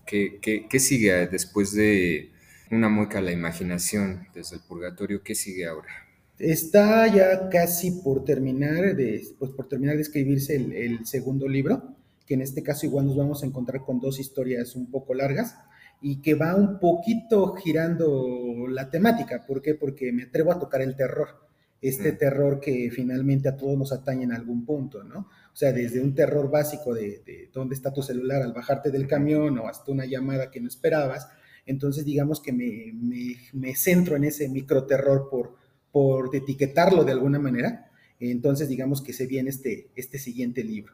¿qué, 0.05 0.39
qué, 0.41 0.67
qué 0.69 0.79
sigue 0.79 1.27
después 1.27 1.73
de 1.73 2.31
una 2.71 2.89
mueca 2.89 3.19
a 3.19 3.21
la 3.21 3.31
imaginación 3.31 4.27
desde 4.33 4.57
el 4.57 4.63
purgatorio? 4.63 5.23
¿Qué 5.23 5.35
sigue 5.35 5.65
ahora? 5.65 6.06
Está 6.39 7.07
ya 7.07 7.49
casi 7.49 7.91
por 7.91 8.23
terminar 8.23 8.95
de, 8.95 9.27
pues 9.39 9.51
por 9.51 9.67
terminar 9.67 9.95
de 9.95 10.03
escribirse 10.03 10.55
el, 10.55 10.71
el, 10.71 11.05
segundo 11.07 11.47
libro, 11.47 11.95
que 12.27 12.35
en 12.35 12.41
este 12.41 12.61
caso 12.61 12.85
igual 12.85 13.07
nos 13.07 13.17
vamos 13.17 13.41
a 13.41 13.47
encontrar 13.47 13.83
con 13.83 13.99
dos 13.99 14.19
historias 14.19 14.75
un 14.75 14.91
poco 14.91 15.15
largas 15.15 15.55
y 15.99 16.21
que 16.21 16.35
va 16.35 16.55
un 16.55 16.79
poquito 16.79 17.53
girando 17.55 18.67
la 18.69 18.89
temática. 18.89 19.45
¿Por 19.47 19.61
qué? 19.63 19.73
Porque 19.73 20.11
me 20.11 20.23
atrevo 20.23 20.51
a 20.51 20.59
tocar 20.59 20.81
el 20.81 20.95
terror. 20.95 21.47
Este 21.81 22.11
mm. 22.11 22.17
terror 22.17 22.59
que 22.59 22.89
finalmente 22.91 23.49
a 23.49 23.55
todos 23.55 23.77
nos 23.77 23.91
atañe 23.91 24.23
en 24.23 24.31
algún 24.31 24.65
punto, 24.65 25.03
¿no? 25.03 25.19
O 25.19 25.55
sea, 25.55 25.71
desde 25.71 26.01
un 26.01 26.13
terror 26.13 26.51
básico 26.51 26.93
de, 26.93 27.21
de 27.25 27.49
dónde 27.51 27.75
está 27.75 27.91
tu 27.91 28.03
celular 28.03 28.43
al 28.43 28.53
bajarte 28.53 28.91
del 28.91 29.07
camión 29.07 29.57
o 29.57 29.67
hasta 29.67 29.91
una 29.91 30.05
llamada 30.05 30.51
que 30.51 30.61
no 30.61 30.67
esperabas. 30.67 31.27
Entonces, 31.65 32.05
digamos 32.05 32.41
que 32.41 32.53
me, 32.53 32.93
me, 32.93 33.35
me 33.53 33.75
centro 33.75 34.15
en 34.15 34.23
ese 34.23 34.49
microterror 34.49 35.29
por 35.29 35.55
por 35.97 36.29
etiquetarlo 36.35 37.03
de 37.03 37.11
alguna 37.11 37.39
manera. 37.39 37.89
Entonces, 38.19 38.69
digamos 38.69 39.01
que 39.01 39.13
se 39.13 39.25
viene 39.25 39.49
este, 39.49 39.87
este 39.95 40.19
siguiente 40.19 40.63
libro. 40.63 40.93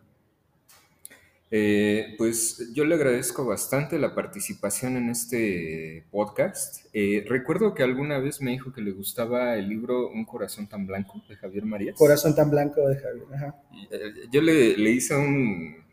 Eh, 1.51 2.15
pues 2.17 2.71
yo 2.73 2.85
le 2.85 2.95
agradezco 2.95 3.43
bastante 3.43 3.99
la 3.99 4.15
participación 4.15 4.95
en 4.95 5.09
este 5.09 6.05
podcast. 6.09 6.85
Eh, 6.93 7.25
recuerdo 7.27 7.75
que 7.75 7.83
alguna 7.83 8.17
vez 8.19 8.41
me 8.41 8.51
dijo 8.51 8.71
que 8.71 8.79
le 8.79 8.91
gustaba 8.91 9.57
el 9.57 9.67
libro 9.67 10.07
Un 10.09 10.23
corazón 10.23 10.67
tan 10.67 10.87
blanco 10.87 11.21
de 11.27 11.35
Javier 11.35 11.65
Marías. 11.65 11.97
Corazón 11.97 12.33
tan 12.33 12.49
blanco 12.49 12.87
de 12.87 12.95
Javier. 12.95 13.25
Ajá. 13.35 13.55
Eh, 13.91 14.13
yo 14.31 14.41
le, 14.41 14.77
le, 14.77 14.89
hice 14.89 15.17
un, 15.17 15.83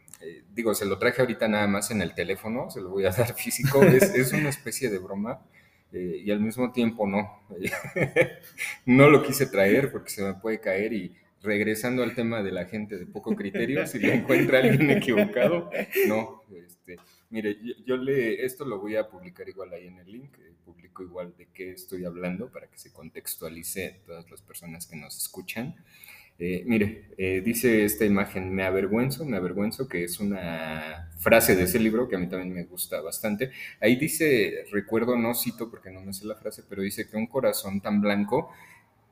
digo, 0.55 0.73
se 0.73 0.85
lo 0.85 0.99
traje 0.99 1.21
ahorita 1.21 1.49
nada 1.49 1.67
más 1.67 1.91
en 1.91 2.01
el 2.01 2.15
teléfono, 2.15 2.71
se 2.71 2.81
lo 2.81 2.91
voy 2.91 3.07
a 3.07 3.11
dar 3.11 3.35
físico. 3.35 3.83
Es, 3.83 4.15
es 4.15 4.33
una 4.33 4.51
especie 4.51 4.89
de 4.89 4.99
broma 4.99 5.41
eh, 5.93 6.23
y 6.25 6.31
al 6.31 6.41
mismo 6.41 6.73
tiempo 6.73 7.07
no. 7.07 7.43
no 8.87 9.11
lo 9.11 9.23
quise 9.23 9.47
traer 9.47 9.91
porque 9.91 10.11
se 10.11 10.23
me 10.23 10.35
puede 10.35 10.61
caer 10.61 10.93
y 10.93 11.15
regresando 11.43 12.03
al 12.03 12.15
tema 12.15 12.43
de 12.43 12.53
la 12.53 12.67
gente 12.67 12.99
de 12.99 13.07
poco 13.07 13.35
criterio, 13.35 13.87
si 13.87 13.99
le 13.99 14.15
encuentra 14.15 14.59
alguien 14.59 14.91
equivocado, 14.91 15.71
no. 16.07 16.43
Este, 16.55 16.97
mire, 17.31 17.57
yo, 17.87 17.97
le, 17.97 18.45
esto 18.45 18.65
lo 18.65 18.79
voy 18.79 18.97
a 18.97 19.09
publicar 19.09 19.49
igual 19.49 19.73
ahí 19.73 19.87
en 19.87 19.99
el 19.99 20.11
link, 20.11 20.37
eh, 20.39 20.53
publico 20.65 21.03
igual 21.03 21.35
de 21.37 21.47
qué 21.53 21.73
estoy 21.73 22.05
hablando 22.05 22.51
para 22.51 22.69
que 22.69 22.79
se 22.79 22.93
contextualice 22.93 24.01
todas 24.05 24.31
las 24.31 24.43
personas 24.43 24.87
que 24.87 24.97
nos 24.97 25.17
escuchan. 25.17 25.77
Eh, 26.43 26.63
mire, 26.67 27.05
eh, 27.19 27.43
dice 27.45 27.85
esta 27.85 28.07
imagen, 28.07 28.55
me 28.55 28.65
avergüenzo, 28.65 29.27
me 29.27 29.37
avergüenzo, 29.37 29.87
que 29.89 30.05
es 30.05 30.21
una 30.21 31.11
frase 31.19 31.55
de 31.55 31.65
ese 31.65 31.79
libro 31.79 32.09
que 32.09 32.17
a 32.17 32.19
mí 32.19 32.29
también 32.29 32.55
me 32.55 32.65
gusta 32.65 33.03
bastante. 33.03 33.51
Ahí 33.79 33.97
dice, 33.97 34.65
recuerdo, 34.73 35.17
no 35.19 35.35
cito 35.35 35.71
porque 35.71 35.91
no 35.91 36.01
me 36.01 36.15
sé 36.15 36.25
la 36.27 36.37
frase, 36.37 36.63
pero 36.67 36.81
dice 36.81 37.07
que 37.07 37.19
un 37.19 37.27
corazón 37.27 37.83
tan 37.83 38.01
blanco 38.01 38.51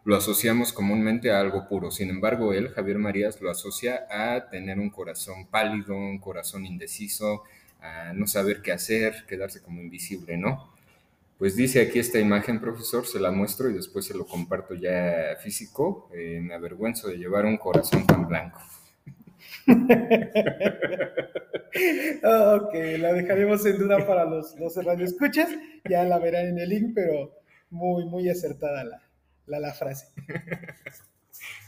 lo 0.05 0.17
asociamos 0.17 0.73
comúnmente 0.73 1.31
a 1.31 1.41
algo 1.41 1.69
puro. 1.69 1.91
Sin 1.91 2.09
embargo, 2.09 2.55
él, 2.55 2.71
Javier 2.71 2.99
Marías, 2.99 3.43
lo 3.43 3.51
asocia 3.51 4.07
a 4.11 4.49
tener 4.49 4.79
un 4.79 4.89
corazón 4.91 5.47
pálido, 5.49 5.95
un 5.97 6.19
corazón 6.19 6.65
indeciso, 6.65 7.45
a 7.81 8.15
no 8.15 8.27
saber 8.27 8.63
qué 8.63 8.73
hacer, 8.73 9.27
quedarse 9.29 9.63
como 9.63 9.83
invisible, 9.83 10.39
¿no? 10.39 10.73
Pues 11.39 11.55
dice 11.55 11.81
aquí 11.81 12.01
esta 12.01 12.19
imagen, 12.19 12.61
profesor, 12.61 13.07
se 13.07 13.21
la 13.21 13.31
muestro 13.31 13.71
y 13.71 13.75
después 13.75 14.05
se 14.05 14.15
lo 14.15 14.27
comparto 14.27 14.75
ya 14.75 15.37
físico. 15.41 16.11
Eh, 16.13 16.41
me 16.41 16.55
avergüenzo 16.55 17.09
de 17.09 17.17
llevar 17.17 17.47
un 17.47 17.57
corazón 17.57 18.05
tan 18.07 18.27
blanco. 18.27 18.61
ok, 19.69 19.77
la 22.99 23.13
dejaremos 23.13 23.65
en 23.67 23.79
duda 23.79 24.05
para 24.05 24.25
los, 24.25 24.59
los 24.59 24.75
radioescuchas. 24.85 25.49
Ya 25.89 26.03
la 26.05 26.19
verán 26.19 26.47
en 26.47 26.59
el 26.59 26.71
link, 26.71 26.93
pero 26.95 27.33
muy, 27.71 28.05
muy 28.05 28.29
acertada 28.29 28.83
la, 28.83 29.01
la, 29.47 29.61
la 29.61 29.73
frase. 29.73 30.09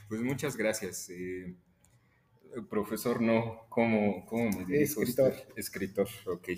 Pues 0.09 0.21
muchas 0.23 0.57
gracias. 0.57 1.09
Eh, 1.11 1.55
profesor, 2.69 3.23
no, 3.23 3.67
¿cómo, 3.69 4.27
cómo 4.27 4.51
me 4.51 4.65
dijo 4.65 5.03
Escritor. 5.03 5.31
Usted? 5.31 5.49
Escritor, 5.55 6.09
ok. 6.27 6.49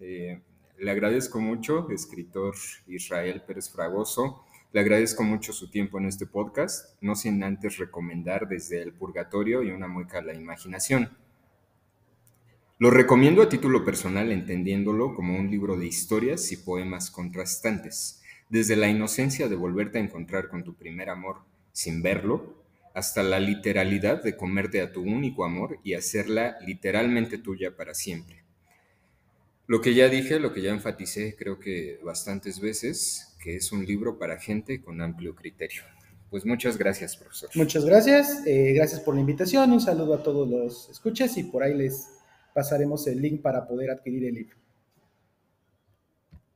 Eh, 0.00 0.40
le 0.80 0.90
agradezco 0.90 1.40
mucho, 1.40 1.90
escritor 1.90 2.54
Israel 2.86 3.42
Pérez 3.46 3.70
Fragoso. 3.70 4.44
Le 4.72 4.80
agradezco 4.80 5.24
mucho 5.24 5.52
su 5.52 5.70
tiempo 5.70 5.98
en 5.98 6.06
este 6.06 6.26
podcast, 6.26 6.96
no 7.00 7.16
sin 7.16 7.42
antes 7.42 7.78
recomendar 7.78 8.46
desde 8.46 8.82
el 8.82 8.92
purgatorio 8.92 9.62
y 9.62 9.70
una 9.70 9.88
mueca 9.88 10.18
a 10.18 10.22
la 10.22 10.34
imaginación. 10.34 11.16
Lo 12.78 12.90
recomiendo 12.90 13.42
a 13.42 13.48
título 13.48 13.84
personal 13.84 14.30
entendiéndolo 14.30 15.14
como 15.14 15.36
un 15.36 15.50
libro 15.50 15.76
de 15.76 15.86
historias 15.86 16.52
y 16.52 16.58
poemas 16.58 17.10
contrastantes, 17.10 18.22
desde 18.48 18.76
la 18.76 18.88
inocencia 18.88 19.48
de 19.48 19.56
volverte 19.56 19.98
a 19.98 20.02
encontrar 20.02 20.48
con 20.48 20.62
tu 20.62 20.74
primer 20.74 21.10
amor 21.10 21.38
sin 21.72 22.02
verlo, 22.02 22.62
hasta 22.94 23.22
la 23.22 23.40
literalidad 23.40 24.22
de 24.22 24.36
comerte 24.36 24.80
a 24.80 24.92
tu 24.92 25.02
único 25.02 25.44
amor 25.44 25.78
y 25.82 25.94
hacerla 25.94 26.56
literalmente 26.60 27.38
tuya 27.38 27.76
para 27.76 27.94
siempre. 27.94 28.47
Lo 29.68 29.82
que 29.82 29.92
ya 29.94 30.08
dije, 30.08 30.40
lo 30.40 30.54
que 30.54 30.62
ya 30.62 30.70
enfaticé 30.70 31.36
creo 31.38 31.60
que 31.60 32.00
bastantes 32.02 32.58
veces, 32.58 33.36
que 33.38 33.54
es 33.54 33.70
un 33.70 33.84
libro 33.84 34.18
para 34.18 34.40
gente 34.40 34.80
con 34.80 35.02
amplio 35.02 35.34
criterio. 35.34 35.82
Pues 36.30 36.46
muchas 36.46 36.78
gracias, 36.78 37.18
profesor. 37.18 37.50
Muchas 37.54 37.84
gracias, 37.84 38.46
eh, 38.46 38.72
gracias 38.72 39.02
por 39.02 39.14
la 39.14 39.20
invitación, 39.20 39.70
un 39.70 39.82
saludo 39.82 40.14
a 40.14 40.22
todos 40.22 40.48
los 40.48 40.88
escuchas 40.88 41.36
y 41.36 41.44
por 41.44 41.62
ahí 41.62 41.74
les 41.74 42.08
pasaremos 42.54 43.06
el 43.08 43.20
link 43.20 43.42
para 43.42 43.68
poder 43.68 43.90
adquirir 43.90 44.24
el 44.24 44.36
libro. 44.36 44.57